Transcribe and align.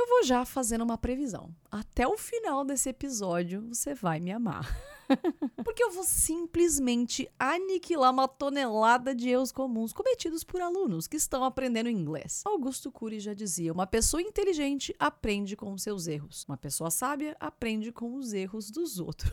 Eu 0.00 0.06
vou 0.06 0.22
já 0.24 0.46
fazendo 0.46 0.80
uma 0.80 0.96
previsão. 0.96 1.54
Até 1.70 2.08
o 2.08 2.16
final 2.16 2.64
desse 2.64 2.88
episódio, 2.88 3.68
você 3.68 3.92
vai 3.92 4.18
me 4.18 4.32
amar. 4.32 4.66
Porque 5.62 5.84
eu 5.84 5.90
vou 5.90 6.04
simplesmente 6.04 7.30
aniquilar 7.38 8.10
uma 8.10 8.26
tonelada 8.26 9.14
de 9.14 9.28
erros 9.28 9.52
comuns 9.52 9.92
cometidos 9.92 10.42
por 10.42 10.62
alunos 10.62 11.06
que 11.06 11.18
estão 11.18 11.44
aprendendo 11.44 11.90
inglês. 11.90 12.40
Augusto 12.46 12.90
Cury 12.90 13.20
já 13.20 13.34
dizia: 13.34 13.74
uma 13.74 13.86
pessoa 13.86 14.22
inteligente 14.22 14.96
aprende 14.98 15.54
com 15.54 15.70
os 15.70 15.82
seus 15.82 16.06
erros. 16.06 16.46
Uma 16.48 16.56
pessoa 16.56 16.90
sábia 16.90 17.36
aprende 17.38 17.92
com 17.92 18.14
os 18.14 18.32
erros 18.32 18.70
dos 18.70 18.98
outros. 18.98 19.30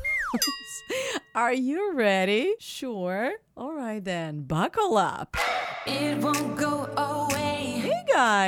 Are 1.34 1.56
you 1.56 1.94
ready? 1.96 2.58
Sure. 2.60 3.40
Alright 3.56 4.04
then, 4.04 4.42
buckle 4.42 4.98
up. 4.98 5.38
It 5.88 6.22
won't 6.22 6.62
go 6.62 6.90
away. 6.98 7.37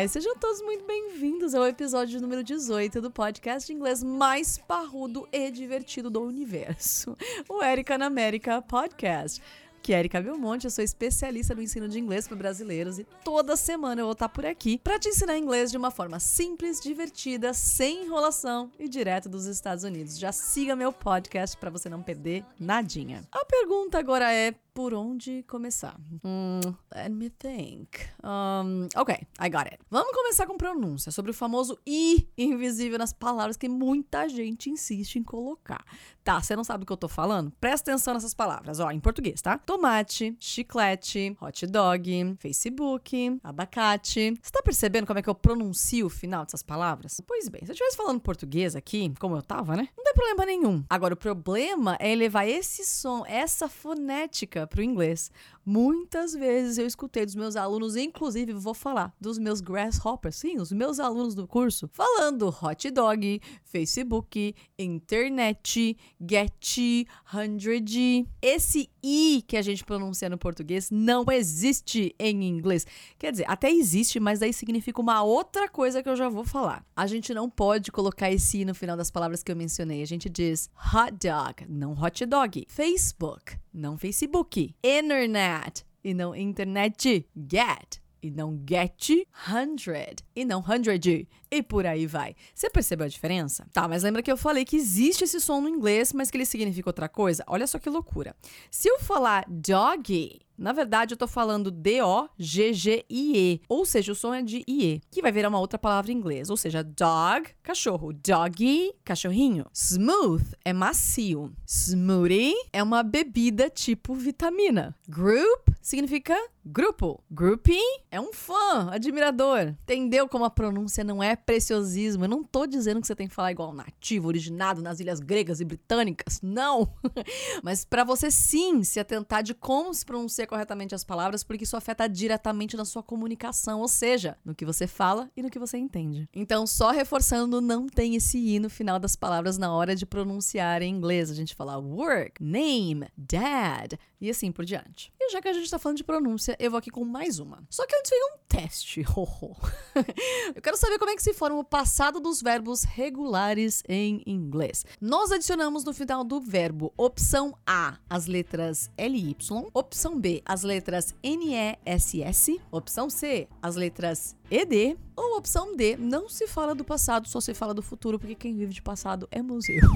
Sejam 0.09 0.35
todos 0.35 0.63
muito 0.63 0.83
bem-vindos 0.83 1.53
ao 1.53 1.67
episódio 1.67 2.19
número 2.19 2.43
18 2.43 2.99
do 3.01 3.11
podcast 3.11 3.67
de 3.67 3.73
inglês 3.73 4.01
mais 4.01 4.57
parrudo 4.57 5.29
e 5.31 5.51
divertido 5.51 6.09
do 6.09 6.23
universo, 6.23 7.15
o 7.47 7.61
Erika 7.61 7.95
na 7.95 8.07
América 8.07 8.63
Podcast 8.63 9.39
que 9.81 9.93
é 9.93 9.99
Erika 9.99 10.21
Belmonte, 10.21 10.65
eu 10.65 10.71
sou 10.71 10.83
especialista 10.83 11.55
no 11.55 11.61
ensino 11.61 11.87
de 11.87 11.99
inglês 11.99 12.27
para 12.27 12.37
brasileiros 12.37 12.99
e 12.99 13.07
toda 13.23 13.55
semana 13.55 14.01
eu 14.01 14.05
vou 14.05 14.13
estar 14.13 14.29
por 14.29 14.45
aqui 14.45 14.77
para 14.77 14.99
te 14.99 15.09
ensinar 15.09 15.37
inglês 15.37 15.71
de 15.71 15.77
uma 15.77 15.89
forma 15.89 16.19
simples, 16.19 16.81
divertida, 16.81 17.53
sem 17.53 18.05
enrolação 18.05 18.71
e 18.77 18.87
direto 18.87 19.29
dos 19.29 19.45
Estados 19.45 19.83
Unidos. 19.83 20.19
Já 20.19 20.31
siga 20.31 20.75
meu 20.75 20.91
podcast 20.91 21.57
para 21.57 21.69
você 21.69 21.89
não 21.89 22.03
perder 22.03 22.43
nadinha. 22.59 23.23
A 23.31 23.45
pergunta 23.45 23.97
agora 23.97 24.31
é 24.33 24.53
por 24.79 24.93
onde 24.93 25.43
começar? 25.43 25.99
Hmm, 26.23 26.61
let 26.95 27.09
me 27.09 27.29
think. 27.29 27.99
Um, 28.23 28.87
ok, 28.95 29.13
I 29.37 29.49
got 29.49 29.65
it. 29.65 29.77
Vamos 29.91 30.13
começar 30.13 30.47
com 30.47 30.55
pronúncia, 30.55 31.11
sobre 31.11 31.31
o 31.31 31.33
famoso 31.33 31.77
i 31.85 32.25
invisível 32.37 32.97
nas 32.97 33.11
palavras 33.11 33.57
que 33.57 33.67
muita 33.67 34.29
gente 34.29 34.69
insiste 34.69 35.17
em 35.17 35.23
colocar. 35.23 35.83
Tá, 36.23 36.41
você 36.41 36.55
não 36.55 36.63
sabe 36.63 36.81
do 36.83 36.85
que 36.85 36.93
eu 36.93 36.97
tô 36.97 37.09
falando? 37.09 37.51
Presta 37.59 37.91
atenção 37.91 38.13
nessas 38.13 38.33
palavras, 38.33 38.79
ó, 38.79 38.89
em 38.89 39.01
português, 39.01 39.41
tá? 39.41 39.57
Tomate, 39.57 40.37
chiclete, 40.39 41.35
hot 41.41 41.67
dog, 41.67 42.37
Facebook, 42.39 43.37
abacate. 43.43 44.33
Você 44.41 44.51
tá 44.51 44.61
percebendo 44.63 45.05
como 45.07 45.19
é 45.19 45.21
que 45.21 45.29
eu 45.29 45.35
pronuncio 45.35 46.05
o 46.05 46.09
final 46.09 46.45
dessas 46.45 46.63
palavras? 46.63 47.19
Pois 47.27 47.49
bem, 47.49 47.65
se 47.65 47.71
eu 47.71 47.73
estivesse 47.73 47.97
falando 47.97 48.21
português 48.21 48.77
aqui, 48.77 49.11
como 49.19 49.35
eu 49.35 49.41
tava, 49.41 49.75
né? 49.75 49.89
Não 49.97 50.03
tem 50.05 50.13
problema 50.13 50.45
nenhum. 50.45 50.85
Agora, 50.89 51.15
o 51.15 51.17
problema 51.17 51.97
é 51.99 52.15
levar 52.15 52.47
esse 52.47 52.85
som, 52.85 53.25
essa 53.25 53.67
fonética 53.67 54.68
para 54.69 54.81
o 54.81 54.83
inglês. 54.83 55.31
Muitas 55.71 56.33
vezes 56.33 56.79
eu 56.79 56.87
escutei 56.87 57.23
dos 57.23 57.35
meus 57.35 57.55
alunos, 57.55 57.95
inclusive 57.95 58.53
vou 58.53 58.73
falar 58.73 59.13
dos 59.21 59.37
meus 59.37 59.61
grasshoppers, 59.61 60.37
sim, 60.37 60.57
os 60.57 60.71
meus 60.71 60.99
alunos 60.99 61.35
do 61.35 61.47
curso, 61.47 61.87
falando 61.93 62.47
hot 62.47 62.89
dog, 62.89 63.39
Facebook, 63.65 64.55
internet, 64.79 65.95
get, 66.19 67.05
hundred. 67.31 68.27
Esse 68.41 68.89
i 69.03 69.43
que 69.47 69.55
a 69.55 69.61
gente 69.61 69.85
pronuncia 69.85 70.27
no 70.27 70.39
português 70.39 70.89
não 70.89 71.23
existe 71.31 72.15
em 72.17 72.45
inglês. 72.45 72.87
Quer 73.19 73.29
dizer, 73.29 73.45
até 73.47 73.71
existe, 73.71 74.19
mas 74.19 74.39
daí 74.39 74.51
significa 74.51 74.99
uma 74.99 75.21
outra 75.21 75.69
coisa 75.69 76.01
que 76.01 76.09
eu 76.09 76.15
já 76.15 76.29
vou 76.29 76.43
falar. 76.43 76.83
A 76.95 77.05
gente 77.05 77.31
não 77.31 77.47
pode 77.47 77.91
colocar 77.91 78.31
esse 78.31 78.61
i 78.61 78.65
no 78.65 78.73
final 78.73 78.97
das 78.97 79.11
palavras 79.11 79.43
que 79.43 79.51
eu 79.51 79.55
mencionei. 79.55 80.01
A 80.01 80.07
gente 80.07 80.27
diz 80.29 80.67
hot 80.75 81.11
dog, 81.11 81.67
não 81.69 81.91
hot 81.91 82.25
dog. 82.25 82.65
Facebook, 82.67 83.55
não 83.71 83.99
Facebook. 83.99 84.73
Internet 84.83 85.58
e 86.03 86.13
não 86.13 86.35
internet. 86.35 87.27
Get 87.35 87.99
e 88.21 88.29
não 88.29 88.61
get. 88.67 89.27
Hundred 89.47 90.23
e 90.35 90.45
não 90.45 90.59
hundred. 90.59 91.27
E 91.49 91.63
por 91.63 91.85
aí 91.85 92.05
vai. 92.05 92.35
Você 92.53 92.69
percebeu 92.69 93.05
a 93.05 93.09
diferença? 93.09 93.67
Tá, 93.73 93.87
mas 93.87 94.03
lembra 94.03 94.21
que 94.21 94.31
eu 94.31 94.37
falei 94.37 94.65
que 94.65 94.75
existe 94.75 95.23
esse 95.23 95.39
som 95.39 95.61
no 95.61 95.69
inglês, 95.69 96.13
mas 96.13 96.29
que 96.29 96.37
ele 96.37 96.45
significa 96.45 96.89
outra 96.89 97.09
coisa? 97.09 97.43
Olha 97.47 97.65
só 97.65 97.79
que 97.79 97.89
loucura. 97.89 98.35
Se 98.69 98.87
eu 98.87 98.99
falar 98.99 99.45
doggy, 99.47 100.39
na 100.59 100.73
verdade, 100.73 101.13
eu 101.13 101.17
tô 101.17 101.27
falando 101.27 101.71
D-O-G-G-I-E, 101.71 103.61
ou 103.69 103.85
seja, 103.85 104.11
o 104.11 104.15
som 104.15 104.33
é 104.33 104.41
de 104.41 104.63
IE, 104.67 105.01
que 105.09 105.21
vai 105.21 105.31
virar 105.31 105.47
uma 105.47 105.59
outra 105.59 105.79
palavra 105.79 106.11
em 106.11 106.15
inglês, 106.15 106.49
ou 106.49 106.57
seja, 106.57 106.83
dog, 106.83 107.49
cachorro, 107.63 108.11
doggy, 108.11 108.93
cachorrinho. 109.05 109.65
Smooth 109.73 110.43
é 110.65 110.73
macio. 110.73 111.53
Smoothie 111.65 112.53
é 112.73 112.83
uma 112.83 113.01
bebida 113.03 113.69
tipo 113.69 114.13
vitamina. 114.13 114.93
Group 115.07 115.69
significa 115.81 116.35
grupo. 116.65 117.23
Groupie 117.31 117.79
é 118.11 118.19
um 118.19 118.31
fã, 118.31 118.89
admirador. 118.91 119.75
Entendeu 119.83 120.27
como 120.27 120.45
a 120.45 120.49
pronúncia 120.49 121.03
não 121.03 121.21
é 121.23 121.35
preciosismo? 121.35 122.25
Eu 122.25 122.29
não 122.29 122.43
tô 122.43 122.67
dizendo 122.67 123.01
que 123.01 123.07
você 123.07 123.15
tem 123.15 123.27
que 123.27 123.33
falar 123.33 123.51
igual 123.51 123.73
nativo, 123.73 124.27
originado 124.27 124.81
nas 124.81 124.99
ilhas 124.99 125.19
gregas 125.19 125.59
e 125.59 125.65
britânicas. 125.65 126.39
Não. 126.41 126.93
Mas 127.63 127.85
para 127.85 128.03
você 128.03 128.29
sim 128.29 128.83
se 128.83 128.99
atentar 128.99 129.41
de 129.41 129.53
como 129.53 129.93
se 129.93 130.05
pronuncia 130.05 130.45
corretamente 130.49 130.95
as 130.95 131.03
palavras, 131.03 131.43
porque 131.43 131.63
isso 131.63 131.77
afeta 131.77 132.09
diretamente 132.09 132.75
na 132.75 132.83
sua 132.83 133.03
comunicação, 133.03 133.81
ou 133.81 133.87
seja, 133.87 134.35
no 134.43 134.55
que 134.55 134.65
você 134.65 134.87
fala 134.87 135.29
e 135.37 135.43
no 135.43 135.49
que 135.49 135.59
você 135.59 135.77
entende. 135.77 136.27
Então, 136.33 136.65
só 136.65 136.89
reforçando, 136.89 137.61
não 137.61 137.85
tem 137.85 138.15
esse 138.15 138.39
i 138.39 138.57
no 138.57 138.69
final 138.69 138.97
das 138.97 139.15
palavras 139.15 139.59
na 139.59 139.71
hora 139.71 139.95
de 139.95 140.07
pronunciar 140.07 140.81
em 140.81 140.91
inglês. 140.91 141.29
A 141.29 141.35
gente 141.35 141.53
fala 141.53 141.77
work, 141.77 142.43
name, 142.43 143.07
dad 143.15 143.93
e 144.19 144.27
assim 144.27 144.51
por 144.51 144.65
diante. 144.65 145.13
Já 145.31 145.41
que 145.41 145.47
a 145.47 145.53
gente 145.53 145.69
tá 145.69 145.77
falando 145.77 145.97
de 145.97 146.03
pronúncia, 146.03 146.55
eu 146.59 146.71
vou 146.71 146.77
aqui 146.79 146.89
com 146.89 147.05
mais 147.05 147.39
uma. 147.39 147.63
Só 147.69 147.85
que 147.85 147.95
antes 147.95 148.09
veio 148.09 148.25
um 148.33 148.37
teste. 148.47 149.01
eu 150.55 150.61
quero 150.61 150.75
saber 150.75 150.97
como 150.97 151.11
é 151.11 151.15
que 151.15 151.21
se 151.21 151.33
forma 151.33 151.59
o 151.59 151.63
passado 151.63 152.19
dos 152.19 152.41
verbos 152.41 152.83
regulares 152.83 153.83
em 153.87 154.23
inglês. 154.25 154.85
Nós 154.99 155.31
adicionamos 155.31 155.83
no 155.83 155.93
final 155.93 156.23
do 156.23 156.41
verbo 156.41 156.91
opção 156.97 157.55
A 157.65 157.97
as 158.09 158.25
letras 158.25 158.89
LY, 158.97 159.37
opção 159.73 160.19
B 160.19 160.41
as 160.45 160.63
letras 160.63 161.13
NESS, 161.23 162.59
opção 162.71 163.09
C 163.09 163.47
as 163.61 163.75
letras 163.75 164.35
ED, 164.49 164.97
ou 165.15 165.37
opção 165.37 165.75
D, 165.75 165.95
não 165.95 166.27
se 166.27 166.47
fala 166.47 166.73
do 166.73 166.83
passado, 166.83 167.27
só 167.27 167.39
se 167.39 167.53
fala 167.53 167.73
do 167.73 167.83
futuro, 167.83 168.17
porque 168.17 168.33
quem 168.33 168.55
vive 168.55 168.73
de 168.73 168.81
passado 168.81 169.27
é 169.29 169.41
museu. 169.41 169.87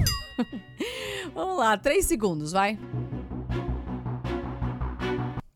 Vamos 1.34 1.58
lá, 1.58 1.76
três 1.76 2.06
segundos, 2.06 2.52
vai. 2.52 2.78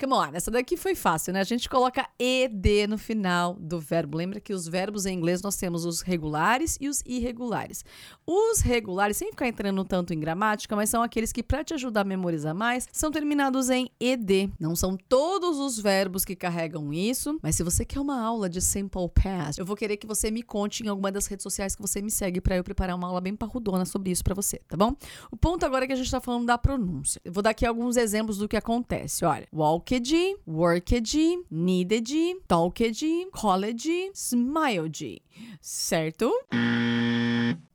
Come 0.00 0.14
on, 0.14 0.30
essa 0.32 0.48
daqui 0.48 0.76
foi 0.76 0.94
fácil, 0.94 1.32
né? 1.32 1.40
A 1.40 1.44
gente 1.44 1.68
coloca 1.68 2.08
ed 2.16 2.86
no 2.86 2.96
final 2.96 3.54
do 3.54 3.80
verbo. 3.80 4.16
Lembra 4.16 4.38
que 4.38 4.52
os 4.52 4.68
verbos 4.68 5.06
em 5.06 5.18
inglês 5.18 5.42
nós 5.42 5.56
temos 5.56 5.84
os 5.84 6.02
regulares 6.02 6.78
e 6.80 6.88
os 6.88 7.02
irregulares. 7.04 7.84
Os 8.24 8.60
regulares, 8.60 9.16
sem 9.16 9.32
ficar 9.32 9.48
entrando 9.48 9.84
tanto 9.84 10.14
em 10.14 10.20
gramática, 10.20 10.76
mas 10.76 10.88
são 10.88 11.02
aqueles 11.02 11.32
que, 11.32 11.42
para 11.42 11.64
te 11.64 11.74
ajudar 11.74 12.02
a 12.02 12.04
memorizar 12.04 12.54
mais, 12.54 12.86
são 12.92 13.10
terminados 13.10 13.70
em 13.70 13.90
ed. 13.98 14.48
Não 14.60 14.76
são 14.76 14.96
todos 14.96 15.58
os 15.58 15.80
verbos 15.80 16.24
que 16.24 16.36
carregam 16.36 16.92
isso, 16.92 17.36
mas 17.42 17.56
se 17.56 17.64
você 17.64 17.84
quer 17.84 17.98
uma 17.98 18.22
aula 18.22 18.48
de 18.48 18.60
simple 18.60 19.08
past, 19.08 19.58
eu 19.58 19.66
vou 19.66 19.74
querer 19.74 19.96
que 19.96 20.06
você 20.06 20.30
me 20.30 20.44
conte 20.44 20.84
em 20.84 20.88
alguma 20.88 21.10
das 21.10 21.26
redes 21.26 21.42
sociais 21.42 21.74
que 21.74 21.82
você 21.82 22.00
me 22.00 22.12
segue 22.12 22.40
para 22.40 22.56
eu 22.56 22.62
preparar 22.62 22.94
uma 22.94 23.08
aula 23.08 23.20
bem 23.20 23.34
parrudona 23.34 23.84
sobre 23.84 24.12
isso 24.12 24.22
para 24.22 24.34
você, 24.36 24.60
tá 24.68 24.76
bom? 24.76 24.94
O 25.28 25.36
ponto 25.36 25.66
agora 25.66 25.86
é 25.86 25.88
que 25.88 25.92
a 25.92 25.96
gente 25.96 26.08
tá 26.08 26.20
falando 26.20 26.46
da 26.46 26.56
pronúncia. 26.56 27.20
Eu 27.24 27.32
vou 27.32 27.42
dar 27.42 27.50
aqui 27.50 27.66
alguns 27.66 27.96
exemplos 27.96 28.38
do 28.38 28.46
que 28.46 28.56
acontece. 28.56 29.24
Olha, 29.24 29.48
walk 29.52 29.87
walked, 29.88 30.36
worked, 30.46 31.44
needed, 31.50 32.12
talked, 32.46 33.30
college, 33.32 34.10
smiled. 34.12 35.22
Certo? 35.60 36.30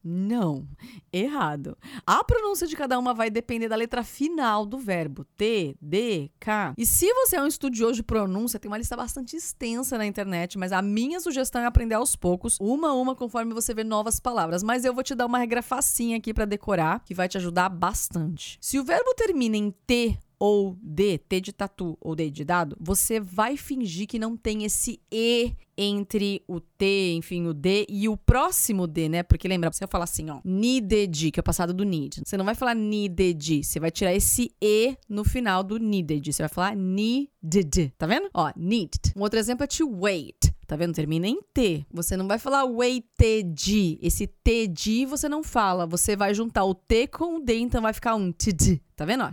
Não, 0.04 0.68
errado. 1.12 1.78
A 2.06 2.24
pronúncia 2.24 2.68
de 2.68 2.76
cada 2.76 3.00
uma 3.00 3.14
vai 3.14 3.30
depender 3.30 3.70
da 3.70 3.76
letra 3.76 4.04
final 4.04 4.66
do 4.66 4.78
verbo, 4.78 5.26
T, 5.38 5.78
D, 5.82 6.30
K. 6.40 6.74
E 6.78 6.86
se 6.86 7.12
você 7.14 7.38
é 7.38 7.42
um 7.42 7.48
estudioso 7.48 7.96
de 7.96 8.04
pronúncia, 8.04 8.60
tem 8.60 8.70
uma 8.70 8.78
lista 8.78 8.98
bastante 8.98 9.38
extensa 9.38 9.98
na 9.98 10.06
internet, 10.06 10.58
mas 10.58 10.74
a 10.74 10.82
minha 10.82 11.22
sugestão 11.22 11.62
é 11.62 11.66
aprender 11.66 11.96
aos 11.96 12.18
poucos, 12.18 12.58
uma 12.60 12.90
a 12.90 12.94
uma, 12.94 13.16
conforme 13.16 13.54
você 13.54 13.74
vê 13.74 13.84
novas 13.84 14.20
palavras. 14.20 14.62
Mas 14.62 14.84
eu 14.84 14.94
vou 14.94 15.04
te 15.04 15.16
dar 15.16 15.26
uma 15.26 15.40
regra 15.40 15.62
facinha 15.62 16.18
aqui 16.18 16.34
para 16.34 16.46
decorar, 16.46 17.02
que 17.06 17.14
vai 17.14 17.30
te 17.30 17.38
ajudar 17.38 17.70
bastante. 17.70 18.58
Se 18.60 18.78
o 18.78 18.84
verbo 18.84 19.14
termina 19.16 19.56
em 19.56 19.72
T 19.88 20.20
ou 20.46 20.78
D, 20.82 21.18
T 21.20 21.40
de 21.40 21.54
tatu 21.54 21.98
ou 22.02 22.14
D 22.14 22.30
de 22.30 22.44
dado, 22.44 22.76
você 22.78 23.18
vai 23.18 23.56
fingir 23.56 24.06
que 24.06 24.20
não 24.20 24.36
tem 24.36 24.66
esse 24.66 25.00
E 25.10 25.54
entre 25.78 26.44
o 26.46 26.60
T, 26.60 27.14
enfim, 27.14 27.48
o 27.48 27.54
D 27.54 27.86
e 27.88 28.10
o 28.10 28.18
próximo 28.18 28.86
D, 28.86 29.08
né? 29.08 29.24
Porque 29.24 29.48
lembra, 29.48 29.72
você 29.72 29.80
vai 29.86 29.88
falar 29.90 30.04
assim, 30.04 30.30
ó, 30.30 30.42
needed, 30.44 31.32
que 31.32 31.40
é 31.40 31.42
o 31.42 31.44
passado 31.44 31.74
do 31.74 31.86
need. 31.86 32.22
Você 32.26 32.36
não 32.36 32.44
vai 32.44 32.56
falar 32.56 32.76
needed, 32.76 33.64
você 33.64 33.80
vai 33.80 33.90
tirar 33.90 34.14
esse 34.14 34.54
E 34.62 34.98
no 35.08 35.24
final 35.24 35.64
do 35.64 35.80
needed. 35.80 36.34
Você 36.34 36.44
vai 36.44 36.50
falar 36.50 36.76
needed, 36.76 37.94
tá 37.98 38.06
vendo? 38.06 38.30
Ó, 38.34 38.52
needed. 38.58 39.14
Um 39.16 39.22
outro 39.22 39.40
exemplo 39.40 39.64
é 39.64 39.68
to 39.68 39.90
wait. 39.90 40.54
Tá 40.74 40.78
vendo? 40.78 40.96
Termina 40.96 41.28
em 41.28 41.40
T. 41.54 41.86
Você 41.92 42.18
não 42.18 42.28
vai 42.28 42.40
falar 42.40 42.66
waited. 42.66 44.00
Esse 44.02 44.26
T 44.26 44.68
de 44.68 45.06
você 45.06 45.30
não 45.30 45.44
fala. 45.44 45.86
Você 45.86 46.16
vai 46.16 46.34
juntar 46.34 46.66
o 46.66 46.74
T 46.74 47.06
com 47.06 47.36
o 47.36 47.40
D, 47.40 47.60
então 47.60 47.80
vai 47.80 47.94
ficar 47.94 48.16
um 48.16 48.32
t. 48.32 48.82
Tá 48.96 49.06
vendo? 49.06 49.24
Ó, 49.24 49.32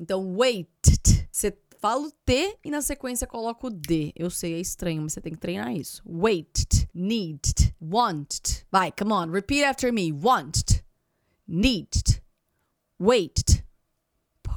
Então, 0.00 0.36
wait. 0.36 0.68
Você 1.28 1.58
fala 1.80 2.06
o 2.06 2.12
T 2.24 2.56
e 2.64 2.70
na 2.70 2.80
sequência 2.80 3.26
coloca 3.26 3.66
o 3.66 3.70
D. 3.70 4.12
Eu 4.14 4.30
sei, 4.30 4.54
é 4.54 4.60
estranho, 4.60 5.02
mas 5.02 5.14
você 5.14 5.20
tem 5.20 5.32
que 5.32 5.40
treinar 5.40 5.74
isso. 5.74 6.04
Wait, 6.06 6.88
need, 6.94 7.74
Want. 7.80 8.62
Vai, 8.70 8.92
come 8.92 9.12
on, 9.12 9.32
repeat 9.32 9.64
after 9.64 9.92
me. 9.92 10.12
Want. 10.12 10.84
Needed. 11.48 12.22
Waited. 13.00 13.65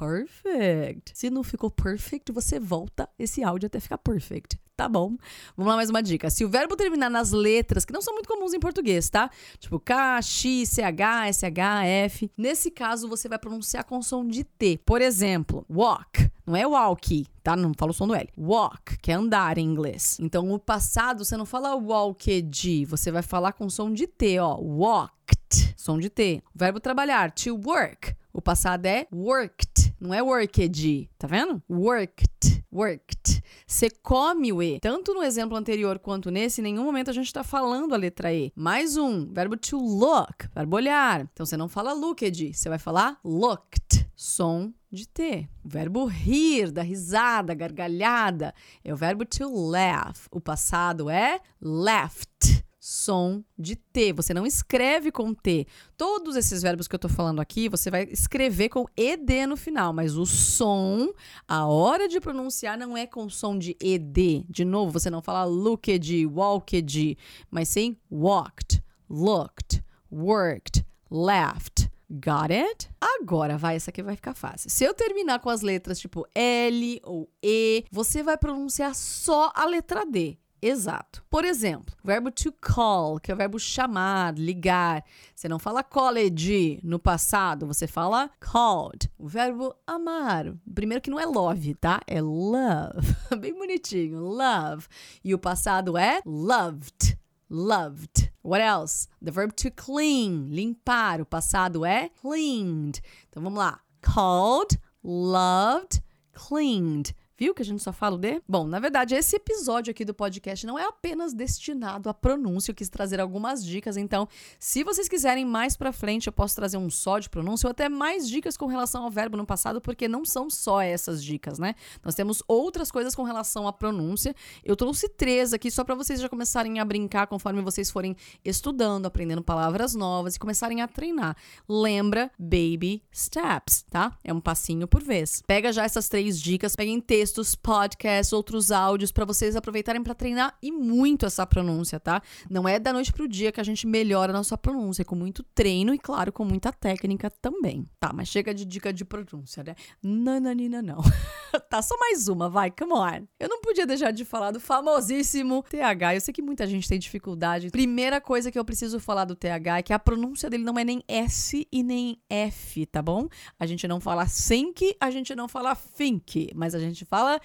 Perfect. 0.00 1.12
Se 1.12 1.28
não 1.28 1.42
ficou 1.42 1.70
perfect, 1.70 2.32
você 2.32 2.58
volta 2.58 3.06
esse 3.18 3.44
áudio 3.44 3.66
até 3.66 3.78
ficar 3.78 3.98
perfect. 3.98 4.58
Tá 4.74 4.88
bom. 4.88 5.14
Vamos 5.54 5.70
lá, 5.70 5.76
mais 5.76 5.90
uma 5.90 6.02
dica. 6.02 6.30
Se 6.30 6.42
o 6.42 6.48
verbo 6.48 6.74
terminar 6.74 7.10
nas 7.10 7.32
letras, 7.32 7.84
que 7.84 7.92
não 7.92 8.00
são 8.00 8.14
muito 8.14 8.26
comuns 8.26 8.54
em 8.54 8.58
português, 8.58 9.10
tá? 9.10 9.30
Tipo 9.58 9.78
K, 9.78 10.22
X, 10.22 10.70
CH, 10.70 11.34
SH, 11.34 11.84
F. 11.84 12.32
Nesse 12.34 12.70
caso, 12.70 13.10
você 13.10 13.28
vai 13.28 13.38
pronunciar 13.38 13.84
com 13.84 14.00
som 14.00 14.26
de 14.26 14.42
T. 14.42 14.80
Por 14.86 15.02
exemplo, 15.02 15.66
walk. 15.68 16.30
Não 16.46 16.56
é 16.56 16.66
walk, 16.66 17.26
tá? 17.42 17.54
Não 17.54 17.74
fala 17.76 17.90
o 17.90 17.94
som 17.94 18.06
do 18.06 18.14
L. 18.14 18.26
Walk, 18.38 18.96
que 19.02 19.12
é 19.12 19.14
andar 19.14 19.58
em 19.58 19.66
inglês. 19.66 20.16
Então, 20.18 20.50
o 20.50 20.58
passado, 20.58 21.26
você 21.26 21.36
não 21.36 21.44
fala 21.44 21.76
walked, 21.76 22.86
você 22.86 23.12
vai 23.12 23.22
falar 23.22 23.52
com 23.52 23.68
som 23.68 23.92
de 23.92 24.06
T, 24.06 24.38
ó. 24.38 24.56
Walked. 24.56 25.74
Som 25.76 25.98
de 25.98 26.08
T. 26.08 26.42
O 26.54 26.58
verbo 26.58 26.80
trabalhar, 26.80 27.32
to 27.32 27.54
work. 27.54 28.14
O 28.32 28.40
passado 28.40 28.86
é 28.86 29.06
worked, 29.12 29.89
não 30.00 30.14
é 30.14 30.22
worked, 30.22 31.10
tá 31.18 31.26
vendo? 31.26 31.62
Worked, 31.68 32.64
worked. 32.72 33.42
Você 33.66 33.90
come 33.90 34.52
o 34.52 34.62
E. 34.62 34.80
Tanto 34.80 35.12
no 35.12 35.22
exemplo 35.22 35.56
anterior 35.56 35.98
quanto 35.98 36.30
nesse, 36.30 36.60
em 36.60 36.64
nenhum 36.64 36.84
momento 36.84 37.10
a 37.10 37.12
gente 37.12 37.32
tá 37.32 37.44
falando 37.44 37.94
a 37.94 37.98
letra 37.98 38.32
E. 38.32 38.52
Mais 38.56 38.96
um, 38.96 39.30
verbo 39.32 39.56
to 39.56 39.76
look, 39.76 40.48
verbo 40.54 40.76
olhar. 40.76 41.28
Então 41.32 41.44
você 41.44 41.56
não 41.56 41.68
fala 41.68 41.92
looked, 41.92 42.54
você 42.54 42.68
vai 42.68 42.78
falar 42.78 43.18
looked. 43.24 44.08
Som 44.16 44.72
de 44.90 45.06
T. 45.06 45.48
O 45.64 45.68
verbo 45.68 46.04
rir, 46.04 46.70
da 46.70 46.82
risada, 46.82 47.54
gargalhada, 47.54 48.54
é 48.84 48.92
o 48.92 48.96
verbo 48.96 49.24
to 49.24 49.48
laugh. 49.48 50.26
O 50.30 50.40
passado 50.40 51.08
é 51.08 51.40
left 51.60 52.59
som 52.80 53.44
de 53.58 53.76
T. 53.76 54.12
Você 54.14 54.32
não 54.32 54.46
escreve 54.46 55.12
com 55.12 55.34
T. 55.34 55.66
Todos 55.98 56.34
esses 56.34 56.62
verbos 56.62 56.88
que 56.88 56.94
eu 56.94 56.98
tô 56.98 57.10
falando 57.10 57.40
aqui, 57.40 57.68
você 57.68 57.90
vai 57.90 58.04
escrever 58.10 58.70
com 58.70 58.86
ED 58.96 59.46
no 59.46 59.56
final, 59.56 59.92
mas 59.92 60.16
o 60.16 60.24
som, 60.24 61.12
a 61.46 61.66
hora 61.66 62.08
de 62.08 62.18
pronunciar 62.18 62.78
não 62.78 62.96
é 62.96 63.06
com 63.06 63.28
som 63.28 63.58
de 63.58 63.76
ED. 63.78 64.46
De 64.48 64.64
novo, 64.64 64.98
você 64.98 65.10
não 65.10 65.20
fala 65.20 65.44
looked, 65.44 66.26
walked, 66.26 67.18
mas 67.50 67.68
sim 67.68 67.96
walked, 68.10 68.82
looked, 69.08 69.84
worked, 70.10 70.84
laughed. 71.10 71.90
Got 72.12 72.50
it? 72.50 72.90
Agora 73.00 73.56
vai, 73.56 73.76
essa 73.76 73.90
aqui 73.90 74.02
vai 74.02 74.16
ficar 74.16 74.34
fácil. 74.34 74.68
Se 74.68 74.82
eu 74.82 74.92
terminar 74.92 75.38
com 75.38 75.48
as 75.48 75.60
letras 75.60 76.00
tipo 76.00 76.26
L 76.34 77.00
ou 77.04 77.30
E, 77.40 77.84
você 77.88 78.20
vai 78.20 78.36
pronunciar 78.36 78.96
só 78.96 79.52
a 79.54 79.64
letra 79.64 80.04
D. 80.04 80.36
Exato. 80.62 81.24
Por 81.30 81.44
exemplo, 81.44 81.94
o 82.04 82.06
verbo 82.06 82.30
to 82.30 82.52
call, 82.52 83.18
que 83.18 83.30
é 83.30 83.34
o 83.34 83.36
verbo 83.36 83.58
chamar, 83.58 84.34
ligar. 84.38 85.02
Você 85.34 85.48
não 85.48 85.58
fala 85.58 85.82
college 85.82 86.78
no 86.82 86.98
passado, 86.98 87.66
você 87.66 87.86
fala 87.86 88.30
called. 88.38 89.10
O 89.18 89.26
verbo 89.26 89.74
amar. 89.86 90.52
Primeiro 90.74 91.00
que 91.00 91.10
não 91.10 91.18
é 91.18 91.24
love, 91.24 91.74
tá? 91.74 92.00
É 92.06 92.20
love. 92.20 93.16
Bem 93.40 93.54
bonitinho. 93.54 94.20
Love. 94.20 94.86
E 95.24 95.34
o 95.34 95.38
passado 95.38 95.96
é 95.96 96.20
loved. 96.26 97.18
Loved. 97.48 98.30
What 98.44 98.62
else? 98.62 99.08
The 99.20 99.30
verb 99.30 99.52
to 99.56 99.70
clean, 99.70 100.48
limpar. 100.50 101.20
O 101.20 101.26
passado 101.26 101.84
é 101.84 102.10
cleaned. 102.20 103.02
Então 103.28 103.42
vamos 103.42 103.58
lá. 103.58 103.80
Called, 104.02 104.78
loved, 105.02 106.02
cleaned. 106.32 107.14
Viu 107.40 107.54
que 107.54 107.62
a 107.62 107.64
gente 107.64 107.82
só 107.82 107.90
fala 107.90 108.16
o 108.16 108.18
D? 108.18 108.42
Bom, 108.46 108.66
na 108.66 108.78
verdade, 108.78 109.14
esse 109.14 109.36
episódio 109.36 109.90
aqui 109.92 110.04
do 110.04 110.12
podcast 110.12 110.66
não 110.66 110.78
é 110.78 110.84
apenas 110.84 111.32
destinado 111.32 112.10
à 112.10 112.12
pronúncia. 112.12 112.70
Eu 112.70 112.74
quis 112.74 112.90
trazer 112.90 113.18
algumas 113.18 113.64
dicas. 113.64 113.96
Então, 113.96 114.28
se 114.58 114.84
vocês 114.84 115.08
quiserem 115.08 115.46
mais 115.46 115.74
pra 115.74 115.90
frente, 115.90 116.26
eu 116.26 116.34
posso 116.34 116.54
trazer 116.54 116.76
um 116.76 116.90
só 116.90 117.18
de 117.18 117.30
pronúncia 117.30 117.66
ou 117.66 117.70
até 117.70 117.88
mais 117.88 118.28
dicas 118.28 118.58
com 118.58 118.66
relação 118.66 119.04
ao 119.04 119.10
verbo 119.10 119.38
no 119.38 119.46
passado, 119.46 119.80
porque 119.80 120.06
não 120.06 120.22
são 120.22 120.50
só 120.50 120.82
essas 120.82 121.24
dicas, 121.24 121.58
né? 121.58 121.74
Nós 122.04 122.14
temos 122.14 122.42
outras 122.46 122.90
coisas 122.90 123.14
com 123.14 123.22
relação 123.22 123.66
à 123.66 123.72
pronúncia. 123.72 124.36
Eu 124.62 124.76
trouxe 124.76 125.08
três 125.08 125.54
aqui 125.54 125.70
só 125.70 125.82
para 125.82 125.94
vocês 125.94 126.20
já 126.20 126.28
começarem 126.28 126.78
a 126.78 126.84
brincar 126.84 127.26
conforme 127.26 127.62
vocês 127.62 127.90
forem 127.90 128.14
estudando, 128.44 129.06
aprendendo 129.06 129.42
palavras 129.42 129.94
novas 129.94 130.36
e 130.36 130.38
começarem 130.38 130.82
a 130.82 130.86
treinar. 130.86 131.34
Lembra, 131.66 132.30
baby 132.38 133.02
steps, 133.10 133.86
tá? 133.88 134.14
É 134.22 134.30
um 134.30 134.42
passinho 134.42 134.86
por 134.86 135.02
vez. 135.02 135.42
Pega 135.46 135.72
já 135.72 135.84
essas 135.84 136.06
três 136.06 136.38
dicas, 136.38 136.76
pega 136.76 136.90
em 136.90 137.00
texto 137.00 137.29
textos, 137.30 137.54
podcasts, 137.54 138.32
outros 138.32 138.72
áudios 138.72 139.12
para 139.12 139.24
vocês 139.24 139.54
aproveitarem 139.54 140.02
para 140.02 140.14
treinar 140.14 140.56
e 140.60 140.72
muito 140.72 141.24
essa 141.24 141.46
pronúncia, 141.46 142.00
tá? 142.00 142.20
Não 142.48 142.68
é 142.68 142.78
da 142.78 142.92
noite 142.92 143.12
pro 143.12 143.28
dia 143.28 143.52
que 143.52 143.60
a 143.60 143.64
gente 143.64 143.86
melhora 143.86 144.32
a 144.32 144.36
nossa 144.36 144.58
pronúncia, 144.58 145.02
é 145.02 145.04
com 145.04 145.14
muito 145.14 145.44
treino 145.54 145.94
e, 145.94 145.98
claro, 145.98 146.32
com 146.32 146.44
muita 146.44 146.72
técnica 146.72 147.30
também. 147.30 147.88
Tá, 148.00 148.12
mas 148.12 148.28
chega 148.28 148.52
de 148.52 148.64
dica 148.64 148.92
de 148.92 149.04
pronúncia, 149.04 149.62
né? 149.62 149.74
Nananina, 150.02 150.82
não. 150.82 150.98
tá, 151.70 151.80
só 151.80 151.96
mais 151.98 152.26
uma, 152.26 152.48
vai, 152.48 152.70
come 152.70 152.92
on. 152.92 153.26
Eu 153.38 153.48
não 153.48 153.60
podia 153.60 153.86
deixar 153.86 154.10
de 154.10 154.24
falar 154.24 154.50
do 154.50 154.58
famosíssimo 154.58 155.64
TH. 155.68 156.14
Eu 156.16 156.20
sei 156.20 156.34
que 156.34 156.42
muita 156.42 156.66
gente 156.66 156.88
tem 156.88 156.98
dificuldade. 156.98 157.70
Primeira 157.70 158.20
coisa 158.20 158.50
que 158.50 158.58
eu 158.58 158.64
preciso 158.64 158.98
falar 158.98 159.24
do 159.24 159.36
TH 159.36 159.78
é 159.78 159.82
que 159.82 159.92
a 159.92 159.98
pronúncia 159.98 160.50
dele 160.50 160.64
não 160.64 160.78
é 160.78 160.84
nem 160.84 161.02
S 161.06 161.66
e 161.70 161.82
nem 161.82 162.20
F, 162.28 162.86
tá 162.86 163.00
bom? 163.00 163.28
A 163.58 163.66
gente 163.66 163.86
não 163.86 164.00
fala 164.00 164.26
think, 164.26 164.96
a 165.00 165.10
gente 165.10 165.34
não 165.34 165.46
fala 165.46 165.76
think, 165.76 166.50
mas 166.54 166.74
a 166.74 166.78
gente 166.78 167.04
fala 167.04 167.19
fala 167.20 167.40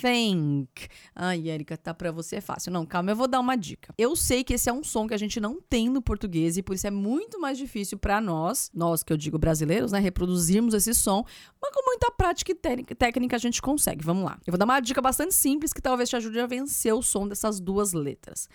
think. 0.00 0.86
Ai, 1.14 1.48
Erika, 1.48 1.76
tá 1.76 1.92
pra 1.92 2.12
você 2.12 2.36
é 2.36 2.40
fácil. 2.40 2.70
Não, 2.70 2.86
calma, 2.86 3.10
eu 3.10 3.16
vou 3.16 3.26
dar 3.26 3.40
uma 3.40 3.56
dica. 3.56 3.92
Eu 3.98 4.14
sei 4.14 4.44
que 4.44 4.54
esse 4.54 4.68
é 4.68 4.72
um 4.72 4.84
som 4.84 5.08
que 5.08 5.14
a 5.14 5.18
gente 5.18 5.40
não 5.40 5.60
tem 5.60 5.88
no 5.88 6.00
português 6.00 6.56
e 6.56 6.62
por 6.62 6.74
isso 6.74 6.86
é 6.86 6.90
muito 6.90 7.40
mais 7.40 7.58
difícil 7.58 7.98
para 7.98 8.20
nós, 8.20 8.70
nós 8.72 9.02
que 9.02 9.12
eu 9.12 9.16
digo 9.16 9.38
brasileiros, 9.38 9.90
né, 9.90 9.98
reproduzirmos 9.98 10.72
esse 10.74 10.94
som, 10.94 11.24
mas 11.60 11.72
com 11.74 11.84
muita 11.84 12.12
prática 12.12 12.52
e 12.52 12.94
técnica 12.94 13.34
a 13.34 13.40
gente 13.40 13.60
consegue. 13.60 14.04
Vamos 14.04 14.24
lá. 14.24 14.38
Eu 14.46 14.52
vou 14.52 14.58
dar 14.58 14.64
uma 14.64 14.80
dica 14.80 15.02
bastante 15.02 15.34
simples 15.34 15.72
que 15.72 15.82
talvez 15.82 16.08
te 16.08 16.16
ajude 16.16 16.38
a 16.38 16.46
vencer 16.46 16.94
o 16.94 17.02
som 17.02 17.26
dessas 17.26 17.58
duas 17.58 17.92
letras. 17.92 18.48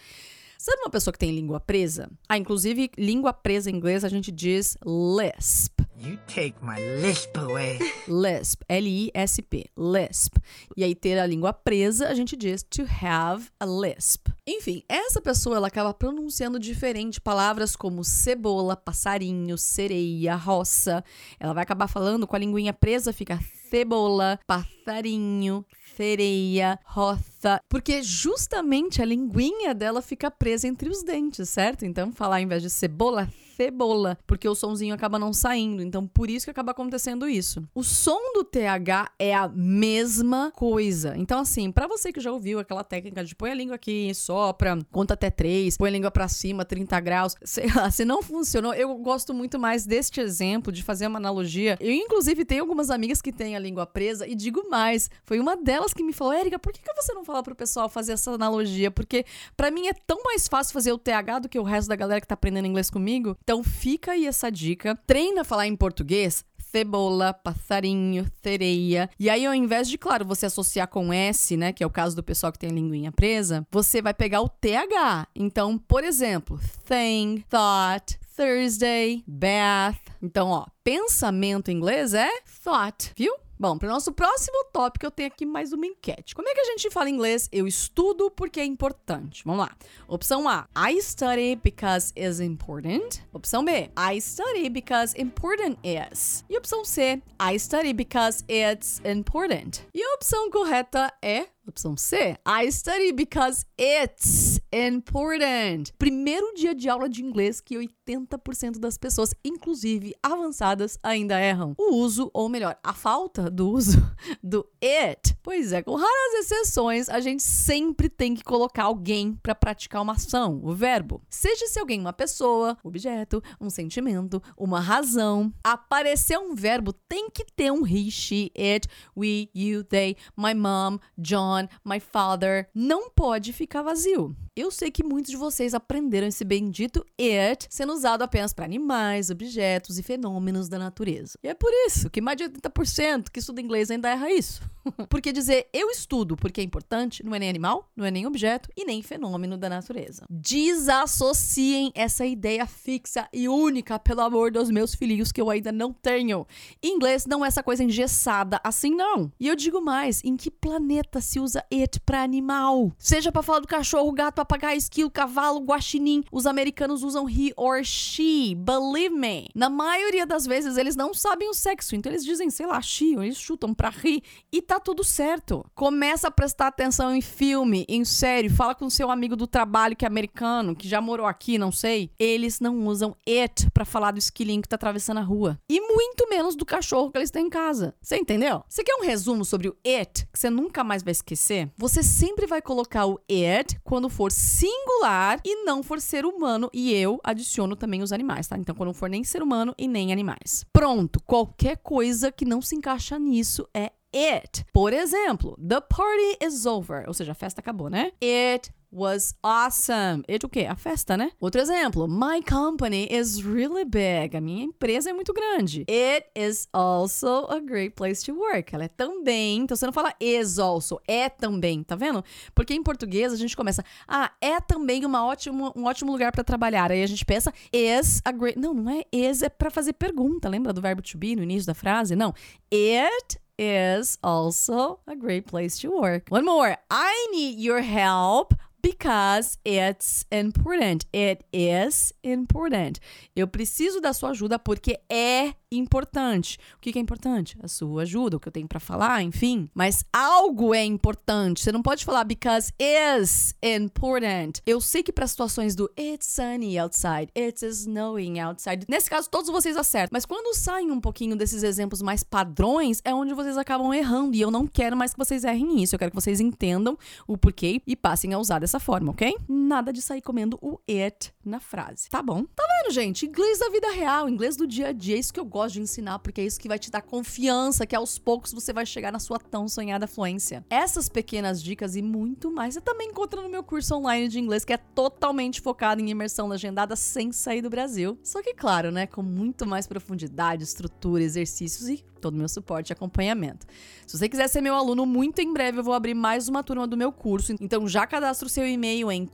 Sabe 0.64 0.80
uma 0.84 0.90
pessoa 0.90 1.12
que 1.12 1.20
tem 1.20 1.36
língua 1.36 1.60
presa? 1.60 2.10
Ah, 2.30 2.38
inclusive, 2.38 2.90
língua 2.98 3.34
presa 3.34 3.70
em 3.70 3.76
inglês 3.76 4.06
a 4.06 4.08
gente 4.08 4.32
diz 4.32 4.78
lisp. 4.82 5.82
You 6.00 6.18
take 6.26 6.56
my 6.62 6.80
lisp 7.02 7.38
away. 7.38 7.80
Lisp, 8.08 8.62
L-I-S-P, 8.70 9.66
lisp. 9.78 10.38
E 10.78 10.86
aí 10.86 10.96
ter 10.96 11.20
a 11.20 11.26
língua 11.26 11.52
presa, 11.52 12.08
a 12.08 12.14
gente 12.14 12.38
diz 12.38 12.64
to 12.64 12.84
have 12.84 13.50
a 13.60 13.66
lisp. 13.66 14.30
Enfim, 14.48 14.84
essa 14.88 15.22
pessoa 15.22 15.58
ela 15.58 15.68
acaba 15.68 15.94
pronunciando 15.94 16.58
diferente 16.58 17.20
palavras 17.20 17.76
como 17.76 18.02
cebola, 18.02 18.78
passarinho, 18.78 19.58
sereia, 19.58 20.36
roça. 20.36 21.04
Ela 21.42 21.54
vai 21.54 21.64
acabar 21.64 21.90
falando 21.90 22.26
com 22.26 22.38
a 22.38 22.40
linguinha 22.40 22.74
presa, 22.74 23.12
fica 23.12 23.38
cebola, 23.70 24.40
passarinho, 24.48 25.66
sereia, 25.96 26.80
roça, 26.86 27.33
porque 27.70 28.02
justamente 28.02 29.02
a 29.02 29.06
linguinha 29.06 29.74
dela 29.74 30.02
fica 30.02 30.30
presa 30.30 30.68
entre 30.68 30.90
os 30.90 31.04
dentes, 31.04 31.50
certo? 31.50 31.86
Então, 31.86 32.12
falar 32.12 32.42
em 32.42 32.48
vez 32.48 32.62
de 32.62 32.70
cebola, 32.70 33.30
cebola, 33.56 34.18
porque 34.26 34.48
o 34.48 34.56
sonzinho 34.56 34.94
acaba 34.94 35.20
não 35.20 35.32
saindo. 35.32 35.82
Então, 35.82 36.08
por 36.08 36.30
isso 36.30 36.46
que 36.46 36.52
acaba 36.52 36.72
acontecendo 36.72 37.28
isso. 37.28 37.64
O 37.74 37.84
som 37.84 38.34
do 38.34 38.44
TH 38.44 39.12
é 39.20 39.34
a 39.34 39.48
mesma 39.48 40.52
coisa. 40.52 41.14
Então, 41.18 41.40
assim, 41.40 41.72
para 41.72 41.88
você 41.88 42.12
que 42.12 42.20
já 42.20 42.32
ouviu 42.32 42.60
aquela 42.60 42.84
técnica 42.84 43.24
de 43.24 43.36
põe 43.36 43.52
a 43.52 43.56
língua 43.56 43.76
aqui, 43.76 44.14
sopra, 44.14 44.78
conta 44.92 45.14
até 45.14 45.30
três, 45.30 45.78
põe 45.78 45.90
a 45.90 45.94
língua 45.94 46.12
para 46.12 46.28
cima, 46.28 46.66
30 46.66 47.00
graus, 47.00 47.36
sei 47.44 47.68
lá, 47.74 47.90
se 47.92 48.04
não 48.04 48.22
funcionou, 48.22 48.74
eu 48.74 48.94
gosto 48.96 49.34
muito 49.34 49.60
mais 49.60 49.86
deste 49.86 50.20
exemplo 50.20 50.72
de 50.72 50.84
fazer 50.84 51.08
uma 51.08 51.20
analogia. 51.20 51.78
Eu, 51.80 51.92
inclusive, 51.92 52.46
tenho 52.46 52.62
algumas 52.62 52.90
amigas 52.90 53.22
que 53.22 53.32
têm 53.32 53.56
a 53.56 53.60
língua 53.60 53.86
presa 53.86 54.28
e 54.28 54.36
digo 54.36 54.70
mais, 54.70 55.10
foi 55.24 55.40
uma 55.40 55.56
delas 55.56 55.94
que 55.94 56.04
me 56.04 56.14
falou, 56.14 56.34
Érica, 56.34 56.58
por 56.58 56.74
que, 56.74 56.82
que 56.82 56.94
você 56.94 57.14
não 57.14 57.24
fala 57.24 57.33
pro 57.42 57.56
pessoal 57.56 57.90
fazer 57.90 58.14
essa 58.14 58.32
analogia? 58.32 58.92
Porque 58.92 59.26
para 59.56 59.72
mim 59.72 59.88
é 59.88 59.94
tão 59.94 60.22
mais 60.24 60.48
fácil 60.48 60.74
fazer 60.74 60.92
o 60.92 60.98
TH 60.98 61.40
do 61.40 61.50
que 61.50 61.58
o 61.58 61.64
resto 61.64 61.88
da 61.88 61.96
galera 61.96 62.22
que 62.22 62.28
tá 62.28 62.34
aprendendo 62.34 62.68
inglês 62.68 62.90
comigo. 62.90 63.38
Então 63.44 63.64
fica 63.64 64.12
aí 64.12 64.28
essa 64.28 64.52
dica. 64.52 64.96
Treina 65.08 65.42
a 65.42 65.46
falar 65.46 65.68
em 65.68 65.76
português 65.76 66.44
cebola, 66.74 67.36
passarinho, 67.36 68.26
sereia. 68.42 69.08
E 69.20 69.30
aí, 69.30 69.46
ao 69.46 69.54
invés 69.54 69.88
de, 69.88 69.96
claro, 69.96 70.26
você 70.26 70.48
associar 70.48 70.88
com 70.88 71.14
S, 71.14 71.56
né, 71.56 71.72
que 71.72 71.84
é 71.84 71.88
o 71.88 71.90
caso 71.90 72.16
do 72.16 72.24
pessoal 72.24 72.52
que 72.52 72.58
tem 72.58 72.72
a 72.72 72.74
linguinha 72.74 73.12
presa, 73.12 73.64
você 73.70 74.02
vai 74.02 74.14
pegar 74.14 74.42
o 74.42 74.50
TH. 74.50 75.28
Então, 75.36 75.78
por 75.78 76.04
exemplo, 76.04 76.60
thing, 76.88 77.44
thought, 77.48 78.18
Thursday, 78.36 79.24
bath. 79.28 80.02
Então, 80.20 80.50
ó, 80.50 80.66
pensamento 80.84 81.70
em 81.70 81.76
inglês 81.76 82.16
é 82.16 82.30
thought, 82.64 83.12
viu? 83.16 83.36
Bom, 83.60 83.78
para 83.78 83.88
o 83.88 83.92
nosso 83.92 84.12
próximo 84.12 84.66
tópico, 84.74 85.06
eu 85.06 85.12
tenho 85.12 85.28
aqui 85.28 85.46
mais 85.46 85.72
uma 85.72 85.86
enquete. 85.86 86.34
Como 86.34 86.50
é 86.50 86.54
que 86.54 86.60
a 86.60 86.66
gente 86.66 86.90
fala 86.90 87.10
inglês? 87.10 87.48
Eu 87.52 87.68
estudo 87.68 88.32
porque 88.32 88.60
é 88.60 88.66
importante. 88.66 89.44
Vamos 89.46 89.62
lá. 89.62 89.78
Opção 90.08 90.50
A: 90.50 90.68
I 90.76 91.00
study 91.02 91.56
because 91.64 92.12
is 92.16 92.40
important. 92.40 93.22
Opção 93.32 93.64
B: 93.64 93.92
I 93.96 94.20
study 94.20 94.70
because 94.70 95.20
important 95.22 95.78
is. 95.84 96.44
E 96.50 96.58
opção 96.58 96.84
C: 96.84 97.22
I 97.40 97.60
study 97.60 97.94
because 97.94 98.44
it's 98.50 99.00
important. 99.06 99.82
E 99.94 100.04
a 100.04 100.16
opção 100.16 100.50
correta 100.50 101.14
é 101.22 101.48
Opção 101.66 101.96
C, 101.96 102.38
I 102.46 102.70
study 102.70 103.14
because 103.14 103.66
it's 103.80 104.60
important. 104.74 105.94
Primeiro 105.98 106.54
dia 106.56 106.76
de 106.76 106.90
aula 106.90 107.08
de 107.08 107.24
inglês 107.24 107.62
que 107.62 107.78
80% 107.78 108.80
das 108.80 108.98
pessoas, 108.98 109.34
inclusive 109.46 110.14
avançadas, 110.22 111.00
ainda 111.02 111.40
erram. 111.40 111.74
O 111.78 111.96
uso, 111.96 112.30
ou 112.34 112.50
melhor, 112.50 112.78
a 112.84 112.94
falta 112.94 113.50
do 113.50 113.70
uso 113.70 113.98
do 114.44 114.68
it. 114.84 115.38
Pois 115.42 115.72
é, 115.72 115.82
com 115.82 115.96
raras 115.96 116.34
exceções, 116.40 117.08
a 117.08 117.22
gente 117.22 117.42
sempre 117.42 118.10
tem 118.10 118.36
que 118.36 118.44
colocar 118.44 118.84
alguém 118.84 119.34
para 119.42 119.56
praticar 119.56 120.02
uma 120.02 120.14
ação, 120.14 120.60
o 120.62 120.74
verbo. 120.74 121.22
Seja 121.30 121.66
se 121.68 121.80
alguém 121.80 122.00
uma 122.02 122.14
pessoa, 122.14 122.78
objeto, 122.84 123.42
um 123.60 123.70
sentimento, 123.70 124.44
uma 124.58 124.82
razão. 124.82 125.54
Aparecer 125.64 126.38
um 126.38 126.56
verbo 126.56 126.92
tem 126.92 127.30
que 127.30 127.46
ter 127.56 127.72
um 127.72 127.88
he, 127.88 128.12
she, 128.12 128.52
it, 128.58 128.86
we, 129.16 129.50
you, 129.56 129.86
they, 129.86 130.18
my 130.36 130.54
mom, 130.54 131.00
John 131.18 131.53
on, 131.54 131.68
my 131.84 132.00
father, 132.00 132.68
não 132.74 133.10
pode 133.10 133.54
ficar 133.54 133.82
vazio. 133.82 134.36
Eu 134.56 134.70
sei 134.70 134.92
que 134.92 135.04
muitos 135.04 135.32
de 135.32 135.38
vocês 135.38 135.74
aprenderam 135.74 136.28
esse 136.28 136.46
bendito 136.46 137.04
it 137.20 137.66
sendo 137.72 137.92
usado 137.92 138.22
apenas 138.22 138.54
para 138.54 138.66
animais, 138.66 139.32
objetos 139.32 139.98
e 139.98 140.04
fenômenos 140.04 140.70
da 140.70 140.78
natureza. 140.78 141.40
E 141.42 141.48
é 141.48 141.56
por 141.56 141.72
isso 141.88 142.08
que 142.08 142.22
mais 142.22 142.38
de 142.38 142.44
80% 142.44 143.32
que 143.32 143.40
estuda 143.40 143.60
inglês 143.60 143.90
ainda 143.90 144.12
erra 144.12 144.32
isso. 144.32 144.62
porque 145.10 145.32
dizer 145.32 145.68
eu 145.74 145.90
estudo 145.90 146.36
porque 146.36 146.62
é 146.62 146.64
importante 146.64 147.24
não 147.24 147.34
é 147.34 147.40
nem 147.40 147.50
animal, 147.50 147.90
não 147.96 148.06
é 148.06 148.12
nem 148.12 148.28
objeto 148.28 148.70
e 148.78 148.86
nem 148.86 149.02
fenômeno 149.02 149.58
da 149.58 149.68
natureza. 149.68 150.24
Desassociem 150.30 151.92
essa 151.96 152.24
ideia 152.24 152.68
fixa 152.68 153.28
e 153.34 153.50
única, 153.50 153.98
pelo 153.98 154.22
amor 154.22 154.52
dos 154.52 154.70
meus 154.70 154.94
filhos, 154.94 155.32
que 155.32 155.42
eu 155.42 155.50
ainda 155.50 155.72
não 155.72 155.92
tenho. 155.92 156.46
Inglês 156.84 157.26
não 157.26 157.44
é 157.44 157.48
essa 157.48 157.64
coisa 157.64 157.84
engessada 157.84 158.62
assim, 158.64 158.94
não. 158.94 159.32
E 159.40 159.48
eu 159.48 159.56
digo 159.56 159.82
mais: 159.82 160.24
em 160.24 160.38
que 160.38 160.52
planeta 160.52 161.20
se 161.20 161.40
usa 161.40 161.66
it 161.74 162.00
para 162.02 162.22
animal? 162.22 162.92
Seja 163.00 163.32
para 163.32 163.42
falar 163.42 163.60
do 163.60 163.68
cachorro, 163.68 164.12
gato, 164.12 164.43
papagaio, 164.44 164.78
esquilo, 164.78 165.10
cavalo, 165.10 165.60
guaxinim, 165.62 166.24
os 166.32 166.46
americanos 166.46 167.02
usam 167.02 167.30
he 167.30 167.54
or 167.56 167.84
she. 167.84 168.56
Believe 168.56 169.16
me. 169.16 169.48
Na 169.56 169.70
maioria 169.70 170.26
das 170.26 170.46
vezes 170.46 170.78
eles 170.78 170.96
não 170.96 171.14
sabem 171.14 171.50
o 171.50 171.54
sexo, 171.54 171.96
então 171.96 172.12
eles 172.12 172.26
dizem, 172.26 172.50
sei 172.50 172.66
lá, 172.66 172.82
she, 172.82 173.16
eles 173.16 173.38
chutam 173.38 173.74
pra 173.74 173.94
he 174.04 174.22
e 174.52 174.62
tá 174.62 174.80
tudo 174.80 175.04
certo. 175.04 175.66
Começa 175.74 176.28
a 176.28 176.32
prestar 176.32 176.68
atenção 176.68 177.16
em 177.16 177.22
filme, 177.22 177.86
em 177.88 178.04
série, 178.04 178.50
fala 178.50 178.76
com 178.76 178.90
seu 178.90 179.10
amigo 179.10 179.36
do 179.36 179.48
trabalho 179.48 179.96
que 179.96 180.06
é 180.06 180.08
americano, 180.08 180.76
que 180.76 180.88
já 180.88 181.00
morou 181.00 181.26
aqui, 181.26 181.58
não 181.58 181.72
sei. 181.72 182.12
Eles 182.20 182.60
não 182.60 182.86
usam 182.86 183.16
it 183.28 183.70
para 183.72 183.86
falar 183.86 184.12
do 184.12 184.20
esquilinho 184.20 184.62
que 184.62 184.70
tá 184.70 184.76
atravessando 184.76 185.20
a 185.20 185.24
rua. 185.24 185.58
E 185.70 185.80
muito 185.80 186.28
menos 186.30 186.56
do 186.56 186.66
cachorro 186.66 187.12
que 187.12 187.18
eles 187.18 187.32
têm 187.32 187.48
em 187.48 187.50
casa. 187.50 187.96
Você 188.02 188.18
entendeu? 188.18 188.64
Você 188.68 188.84
quer 188.84 188.96
um 188.96 189.06
resumo 189.06 189.46
sobre 189.46 189.70
o 189.70 189.78
it 189.86 190.28
que 190.32 190.40
você 190.40 190.50
nunca 190.50 190.84
mais 190.84 191.02
vai 191.02 191.12
esquecer? 191.12 191.72
Você 191.78 192.04
sempre 192.04 192.46
vai 192.46 192.62
colocar 192.62 193.06
o 193.06 193.20
it 193.30 193.80
quando 193.84 194.10
for 194.10 194.32
singular 194.34 195.40
e 195.46 195.64
não 195.64 195.84
for 195.84 196.02
ser 196.02 196.26
humano. 196.26 196.70
E 196.74 196.94
eu 196.94 197.20
adiciono 197.24 197.76
também 197.76 198.02
os 198.02 198.12
animais, 198.12 198.48
tá? 198.48 198.58
Então, 198.58 198.76
quando 198.76 198.94
for 198.94 199.10
nem 199.10 199.24
ser 199.24 199.42
humano 199.42 199.74
e 199.78 199.88
nem 199.88 200.12
animais. 200.12 200.66
Pronto, 200.74 201.22
qualquer 201.24 201.78
coisa 201.78 202.32
que 202.32 202.46
não 202.46 202.62
se 202.62 202.76
encaixa 202.76 203.18
nisso 203.20 203.68
é 203.74 203.92
it. 204.14 204.66
Por 204.74 204.94
exemplo, 204.94 205.58
the 205.58 205.82
party 205.82 206.38
is 206.46 206.66
over. 206.66 207.06
Ou 207.08 207.14
seja, 207.14 207.32
a 207.32 207.36
festa 207.36 207.62
acabou, 207.62 207.90
né? 207.90 208.12
It 208.22 208.72
was 208.94 209.34
awesome. 209.44 210.24
It 210.30 210.46
o 210.46 210.50
quê? 210.50 210.68
A 210.70 210.76
festa, 210.76 211.18
né? 211.18 211.32
Outro 211.40 211.60
exemplo. 211.60 212.08
My 212.08 212.42
company 212.44 213.08
is 213.10 213.42
really 213.42 213.84
big. 213.84 214.38
A 214.38 214.42
minha 214.42 214.64
empresa 214.64 215.10
é 215.10 215.14
muito 215.14 215.34
grande. 215.34 215.86
It 215.90 216.28
is 216.36 216.68
also 216.72 217.48
a 217.50 217.60
great 217.60 217.96
place 217.96 218.24
to 218.24 218.34
work. 218.38 218.74
Ela 218.74 218.86
é 218.86 218.88
também. 218.88 219.62
Então 219.62 219.76
você 219.76 219.86
não 219.86 219.94
fala 219.94 220.14
is 220.20 220.60
also, 220.60 221.00
é 221.08 221.28
também, 221.28 221.84
tá 221.84 221.96
vendo? 221.96 222.24
Porque 222.54 222.74
em 222.74 222.84
português 222.84 223.34
a 223.34 223.36
gente 223.36 223.56
começa, 223.56 223.84
ah, 224.08 224.32
é 224.40 224.60
também 224.60 225.06
uma 225.06 225.26
ótimo, 225.26 225.74
um 225.76 225.86
ótimo 225.86 226.12
lugar 226.12 226.32
para 226.32 226.44
trabalhar. 226.44 226.92
Aí 226.92 227.02
a 227.02 227.08
gente 227.08 227.26
pensa 227.26 227.52
is 227.74 228.22
a 228.24 228.32
great. 228.32 228.60
Não, 228.60 228.74
não 228.74 228.92
é 228.92 229.04
is, 229.12 229.42
é 229.42 229.50
para 229.50 229.72
fazer 229.72 229.94
pergunta. 229.94 230.48
Lembra 230.48 230.72
do 230.72 230.82
verbo 230.82 231.02
to 231.02 231.18
be 231.18 231.36
no 231.36 231.44
início 231.44 231.66
da 231.66 231.74
frase? 231.74 232.16
Não. 232.16 232.34
It 232.72 233.40
is 233.58 234.18
also 234.22 235.00
a 235.06 235.16
great 235.16 235.48
place 235.48 235.80
to 235.80 235.92
work. 235.92 236.32
One 236.32 236.46
more. 236.46 236.78
I 236.90 237.28
need 237.32 237.60
your 237.60 237.82
help 237.82 238.54
because 238.84 239.58
it's 239.66 240.26
important. 240.30 241.06
It 241.14 241.46
is 241.54 242.14
important. 242.24 243.00
Eu 243.36 243.48
preciso 243.48 244.02
da 244.02 244.14
sua 244.14 244.32
ajuda 244.32 244.60
porque 244.60 245.00
é 245.10 245.54
importante. 245.72 246.60
O 246.78 246.80
que 246.80 246.98
é 246.98 247.02
importante? 247.02 247.58
A 247.62 247.68
sua 247.68 248.04
ajuda, 248.04 248.38
o 248.38 248.40
que 248.40 248.48
eu 248.48 248.52
tenho 248.52 248.68
para 248.68 248.80
falar, 248.80 249.24
enfim. 249.24 249.70
Mas 249.74 250.06
algo 250.14 250.74
é 250.74 250.84
importante. 250.84 251.62
Você 251.62 251.72
não 251.72 251.82
pode 251.82 252.06
falar 252.06 252.24
because 252.24 252.72
is 252.80 253.56
important. 253.64 254.62
Eu 254.66 254.80
sei 254.80 255.02
que 255.02 255.12
para 255.12 255.26
situações 255.28 255.76
do 255.76 255.90
it's 256.00 256.28
sunny 256.28 256.78
outside, 256.78 257.32
it's 257.36 257.64
snowing 257.64 258.40
outside, 258.40 258.86
nesse 258.88 259.10
caso 259.10 259.30
todos 259.30 259.50
vocês 259.50 259.78
acertam. 259.78 260.10
Mas 260.14 260.26
quando 260.26 260.56
saem 260.56 260.92
um 260.92 261.00
pouquinho 261.00 261.36
desses 261.36 261.64
exemplos 261.64 262.02
mais 262.02 262.24
padrões, 262.24 263.02
é 263.04 263.14
onde 263.14 263.34
vocês 263.34 263.58
acabam 263.58 263.94
errando. 263.94 264.36
E 264.36 264.42
eu 264.42 264.52
não 264.52 264.68
quero 264.68 264.96
mais 264.96 265.14
que 265.14 265.18
vocês 265.18 265.44
errem 265.44 265.82
isso. 265.82 265.96
Eu 265.96 266.00
quero 266.00 266.12
que 266.12 266.22
vocês 266.22 266.40
entendam 266.40 266.98
o 267.28 267.38
porquê 267.38 267.82
e 267.88 267.96
passem 267.96 268.34
a 268.34 268.40
usar 268.40 268.60
dessa 268.60 268.73
forma, 268.80 269.12
ok? 269.12 269.36
Nada 269.48 269.92
de 269.92 270.02
sair 270.02 270.22
comendo 270.22 270.58
o 270.62 270.80
it 270.88 271.33
na 271.46 271.60
frase. 271.60 272.10
Tá 272.10 272.22
bom? 272.22 272.46
Tá 272.56 272.64
vendo, 272.68 272.94
gente? 272.94 273.26
Inglês 273.26 273.60
da 273.60 273.70
vida 273.70 273.92
real, 273.92 274.30
inglês 274.30 274.56
do 274.56 274.66
dia 274.66 274.88
a 274.88 274.92
dia, 274.92 275.16
é 275.16 275.20
isso 275.20 275.34
que 275.34 275.40
eu 275.40 275.46
gosto 275.46 275.76
de 275.76 275.82
ensinar, 275.82 276.20
porque 276.20 276.42
é 276.42 276.46
isso 276.46 276.60
que 276.60 276.68
vai 276.68 276.80
te 276.80 276.90
dar 276.90 277.02
confiança, 277.02 277.86
que 277.86 277.96
aos 277.96 278.18
poucos 278.18 278.54
você 278.54 278.72
vai 278.72 278.86
chegar 278.86 279.12
na 279.12 279.20
sua 279.20 279.40
tão 279.40 279.68
sonhada 279.68 280.08
fluência. 280.08 280.66
Essas 280.70 281.10
pequenas 281.10 281.62
dicas 281.62 281.96
e 281.96 282.02
muito 282.02 282.52
mais 282.52 282.74
você 282.74 282.82
também 282.82 283.10
encontra 283.10 283.42
no 283.42 283.50
meu 283.50 283.64
curso 283.64 283.96
online 283.96 284.28
de 284.28 284.40
inglês, 284.40 284.66
que 284.66 284.74
é 284.74 284.78
totalmente 284.78 285.62
focado 285.62 286.02
em 286.02 286.10
imersão 286.10 286.48
legendada 286.48 286.96
sem 286.96 287.32
sair 287.32 287.62
do 287.62 287.70
Brasil. 287.70 288.18
Só 288.24 288.42
que, 288.42 288.54
claro, 288.54 288.92
né, 288.92 289.08
com 289.08 289.22
muito 289.22 289.66
mais 289.66 289.88
profundidade, 289.88 290.64
estrutura, 290.64 291.24
exercícios 291.24 291.90
e 291.90 292.04
todo 292.24 292.36
o 292.36 292.38
meu 292.38 292.48
suporte 292.48 292.90
e 292.90 292.94
acompanhamento. 292.94 293.68
Se 294.08 294.18
você 294.18 294.30
quiser 294.30 294.48
ser 294.48 294.62
meu 294.62 294.76
aluno, 294.76 295.06
muito 295.06 295.40
em 295.40 295.52
breve 295.52 295.80
eu 295.80 295.84
vou 295.84 295.94
abrir 295.94 296.14
mais 296.14 296.48
uma 296.48 296.64
turma 296.64 296.88
do 296.88 296.96
meu 296.96 297.12
curso. 297.12 297.54
Então 297.60 297.86
já 297.86 298.08
cadastra 298.08 298.48
o 298.48 298.50
seu 298.50 298.66
e-mail 298.66 299.12
em 299.12 299.26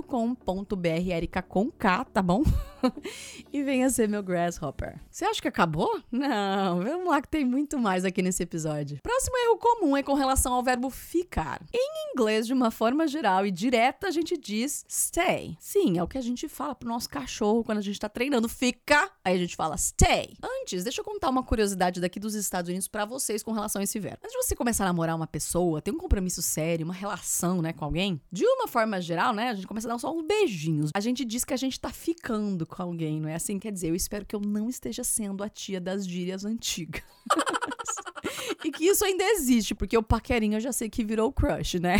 curso.ericabelmonte.com.br, 0.00 1.10
Erica 1.10 1.42
com 1.42 1.70
K, 1.70 2.04
tá 2.06 2.22
bom? 2.22 2.42
e 3.52 3.62
venha 3.62 3.90
ser 3.90 4.08
meu 4.08 4.22
grasshopper. 4.22 4.98
Você 5.10 5.24
acha 5.24 5.42
que 5.42 5.48
acabou? 5.48 6.00
Não, 6.10 6.82
vamos 6.82 7.08
lá 7.08 7.20
que 7.20 7.28
tem 7.28 7.44
muito 7.44 7.78
mais 7.78 8.04
aqui 8.04 8.22
nesse 8.22 8.42
episódio. 8.42 8.98
Próximo 9.02 9.36
erro 9.36 9.58
comum 9.58 9.96
é 9.96 10.02
com 10.02 10.14
relação 10.14 10.54
ao 10.54 10.62
verbo 10.62 10.88
ficar. 10.88 11.60
Em 11.72 12.12
inglês, 12.12 12.46
de 12.46 12.52
uma 12.52 12.70
forma 12.70 13.06
geral 13.06 13.44
e 13.44 13.50
direta, 13.50 14.08
a 14.08 14.10
gente 14.10 14.36
diz 14.36 14.84
stay. 14.88 15.56
Sim, 15.60 15.98
é 15.98 16.02
o 16.02 16.08
que 16.08 16.18
a 16.18 16.22
gente 16.22 16.48
fala 16.48 16.74
pro 16.74 16.88
nosso 16.88 17.08
cachorro 17.08 17.64
quando 17.64 17.78
a 17.78 17.82
gente 17.82 18.00
tá 18.00 18.08
treinando. 18.08 18.48
Fica, 18.48 19.10
aí 19.24 19.34
a 19.34 19.38
gente 19.38 19.56
fala 19.56 19.76
stay. 19.76 20.34
Antes 20.42 20.62
Antes, 20.62 20.84
deixa 20.84 21.00
eu 21.00 21.04
contar 21.04 21.28
uma 21.28 21.42
curiosidade 21.42 22.00
daqui 22.00 22.20
dos 22.20 22.34
Estados 22.34 22.68
Unidos 22.68 22.86
para 22.86 23.04
vocês 23.04 23.42
com 23.42 23.50
relação 23.50 23.80
a 23.80 23.82
esse 23.82 23.98
verbo. 23.98 24.18
Antes 24.22 24.30
de 24.30 24.46
você 24.46 24.54
começar 24.54 24.84
a 24.84 24.86
namorar 24.86 25.16
uma 25.16 25.26
pessoa, 25.26 25.82
ter 25.82 25.90
um 25.90 25.98
compromisso 25.98 26.40
sério, 26.40 26.84
uma 26.84 26.94
relação, 26.94 27.60
né, 27.60 27.72
com 27.72 27.84
alguém, 27.84 28.20
de 28.30 28.44
uma 28.46 28.68
forma 28.68 29.00
geral, 29.00 29.34
né, 29.34 29.48
a 29.48 29.54
gente 29.54 29.66
começa 29.66 29.81
a 29.84 29.90
dar 29.90 29.98
só 29.98 30.14
uns 30.14 30.26
beijinhos. 30.26 30.90
A 30.94 31.00
gente 31.00 31.24
diz 31.24 31.44
que 31.44 31.54
a 31.54 31.56
gente 31.56 31.78
tá 31.78 31.90
ficando 31.90 32.66
com 32.66 32.82
alguém, 32.82 33.20
não 33.20 33.28
é 33.28 33.34
assim? 33.34 33.58
Quer 33.58 33.72
dizer, 33.72 33.88
eu 33.88 33.94
espero 33.94 34.24
que 34.24 34.34
eu 34.34 34.40
não 34.40 34.68
esteja 34.68 35.04
sendo 35.04 35.42
a 35.42 35.48
tia 35.48 35.80
das 35.80 36.06
gírias 36.06 36.44
antigas. 36.44 37.02
e 38.64 38.70
que 38.70 38.84
isso 38.84 39.04
ainda 39.04 39.24
existe, 39.24 39.74
porque 39.74 39.96
o 39.96 40.02
paquerinho 40.02 40.56
eu 40.56 40.60
já 40.60 40.72
sei 40.72 40.88
que 40.88 41.04
virou 41.04 41.32
crush, 41.32 41.78
né? 41.78 41.96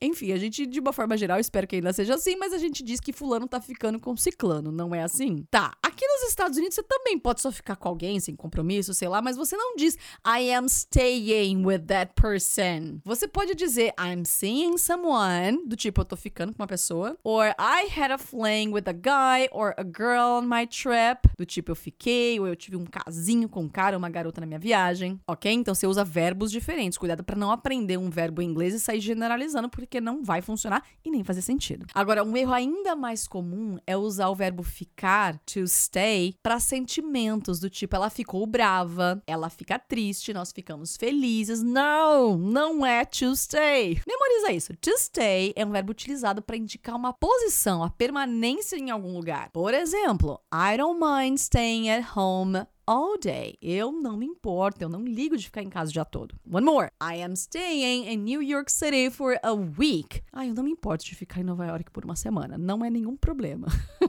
Enfim, 0.00 0.32
a 0.32 0.36
gente, 0.36 0.66
de 0.66 0.80
uma 0.80 0.92
forma 0.92 1.16
geral, 1.16 1.38
espero 1.38 1.66
que 1.66 1.76
ainda 1.76 1.92
seja 1.92 2.14
assim, 2.14 2.36
mas 2.36 2.52
a 2.52 2.58
gente 2.58 2.82
diz 2.82 3.00
que 3.00 3.12
fulano 3.12 3.48
tá 3.48 3.60
ficando 3.60 3.98
com 3.98 4.16
ciclano, 4.16 4.70
não 4.70 4.94
é 4.94 5.02
assim? 5.02 5.44
Tá, 5.50 5.72
aqui 5.82 6.06
nos 6.06 6.28
Estados 6.28 6.58
Unidos 6.58 6.74
você 6.74 6.82
também 6.82 7.18
pode 7.18 7.40
só 7.40 7.50
ficar 7.50 7.76
com 7.76 7.88
alguém 7.88 8.20
sem 8.20 8.36
compromisso, 8.36 8.92
sei 8.92 9.08
lá, 9.08 9.22
mas 9.22 9.36
você 9.36 9.56
não 9.56 9.74
diz 9.76 9.96
I 10.26 10.52
am 10.52 10.66
staying 10.66 11.64
with 11.64 11.80
that 11.86 12.12
person. 12.14 13.00
Você 13.04 13.26
pode 13.26 13.54
dizer 13.54 13.92
I'm 13.98 14.24
seeing 14.24 14.76
someone, 14.76 15.66
do 15.66 15.76
tipo 15.76 16.00
eu 16.00 16.04
tô 16.04 16.16
ficando 16.16 16.52
com 16.52 16.62
uma 16.62 16.66
pessoa, 16.66 17.16
or 17.24 17.54
I 17.58 17.88
had 17.98 18.10
a 18.10 18.18
fling 18.18 18.72
with 18.72 18.84
a 18.86 18.92
guy 18.92 19.48
or 19.52 19.74
a 19.78 19.84
girl 19.84 20.38
on 20.38 20.42
my 20.42 20.66
trip, 20.66 21.26
do 21.38 21.46
tipo 21.46 21.70
eu 21.70 21.76
fiquei, 21.76 22.38
ou 22.38 22.46
eu 22.46 22.56
tive 22.56 22.76
um 22.76 22.84
casinho 22.84 23.48
com 23.48 23.62
um 23.62 23.68
cara 23.68 23.96
ou 23.96 23.98
uma 23.98 24.10
garota 24.10 24.40
na 24.40 24.46
minha 24.46 24.58
viagem, 24.58 25.18
ok? 25.26 25.50
Então 25.50 25.74
você 25.74 25.86
usa 25.86 26.04
verbos 26.04 26.50
diferentes. 26.50 26.98
Cuidado 26.98 27.24
para 27.24 27.36
não 27.36 27.50
aprender 27.50 27.96
um 27.96 28.10
verbo 28.10 28.42
em 28.42 28.48
inglês 28.48 28.74
e 28.74 28.80
sair 28.80 29.00
generalizando 29.00 29.26
generalizando 29.46 29.68
porque 29.86 30.00
não 30.00 30.22
vai 30.22 30.42
funcionar 30.42 30.84
e 31.04 31.10
nem 31.10 31.22
fazer 31.22 31.42
sentido. 31.42 31.86
Agora, 31.94 32.24
um 32.24 32.36
erro 32.36 32.52
ainda 32.52 32.94
mais 32.96 33.26
comum 33.26 33.78
é 33.86 33.96
usar 33.96 34.28
o 34.28 34.34
verbo 34.34 34.62
ficar, 34.62 35.38
to 35.46 35.66
stay, 35.66 36.34
para 36.42 36.58
sentimentos 36.58 37.60
do 37.60 37.70
tipo 37.70 37.94
ela 37.94 38.10
ficou 38.10 38.44
brava, 38.46 39.22
ela 39.26 39.48
fica 39.48 39.78
triste, 39.78 40.34
nós 40.34 40.52
ficamos 40.52 40.96
felizes. 40.96 41.62
Não, 41.62 42.36
não 42.36 42.84
é 42.84 43.04
to 43.04 43.34
stay. 43.36 44.00
Memoriza 44.06 44.52
isso. 44.52 44.76
To 44.76 44.98
stay 44.98 45.52
é 45.56 45.64
um 45.64 45.70
verbo 45.70 45.92
utilizado 45.92 46.42
para 46.42 46.56
indicar 46.56 46.96
uma 46.96 47.12
posição, 47.12 47.82
a 47.82 47.90
permanência 47.90 48.76
em 48.76 48.90
algum 48.90 49.12
lugar. 49.12 49.50
Por 49.50 49.72
exemplo, 49.72 50.40
I 50.52 50.76
don't 50.76 51.00
mind 51.00 51.38
staying 51.38 51.88
at 51.90 52.04
home 52.16 52.66
all 52.86 53.18
day. 53.18 53.58
Eu 53.60 53.90
não 53.90 54.16
me 54.16 54.24
importo, 54.26 54.82
eu 54.82 54.88
não 54.88 55.04
ligo 55.04 55.36
de 55.36 55.44
ficar 55.44 55.62
em 55.62 55.68
casa 55.68 55.90
o 55.90 55.92
dia 55.92 56.04
todo. 56.04 56.34
One 56.50 56.64
more. 56.64 56.90
I 57.02 57.22
am 57.22 57.34
staying 57.34 58.08
in 58.08 58.18
New 58.18 58.42
York 58.42 58.70
City 58.70 59.10
for 59.10 59.38
a 59.42 59.52
week. 59.52 60.22
Ah, 60.32 60.46
eu 60.46 60.54
não 60.54 60.62
me 60.62 60.70
importo 60.70 61.04
de 61.04 61.14
ficar 61.14 61.40
em 61.40 61.44
Nova 61.44 61.66
York 61.66 61.90
por 61.90 62.04
uma 62.04 62.14
semana. 62.14 62.56
Não 62.56 62.84
é 62.84 62.90
nenhum 62.90 63.16
problema. 63.16 63.66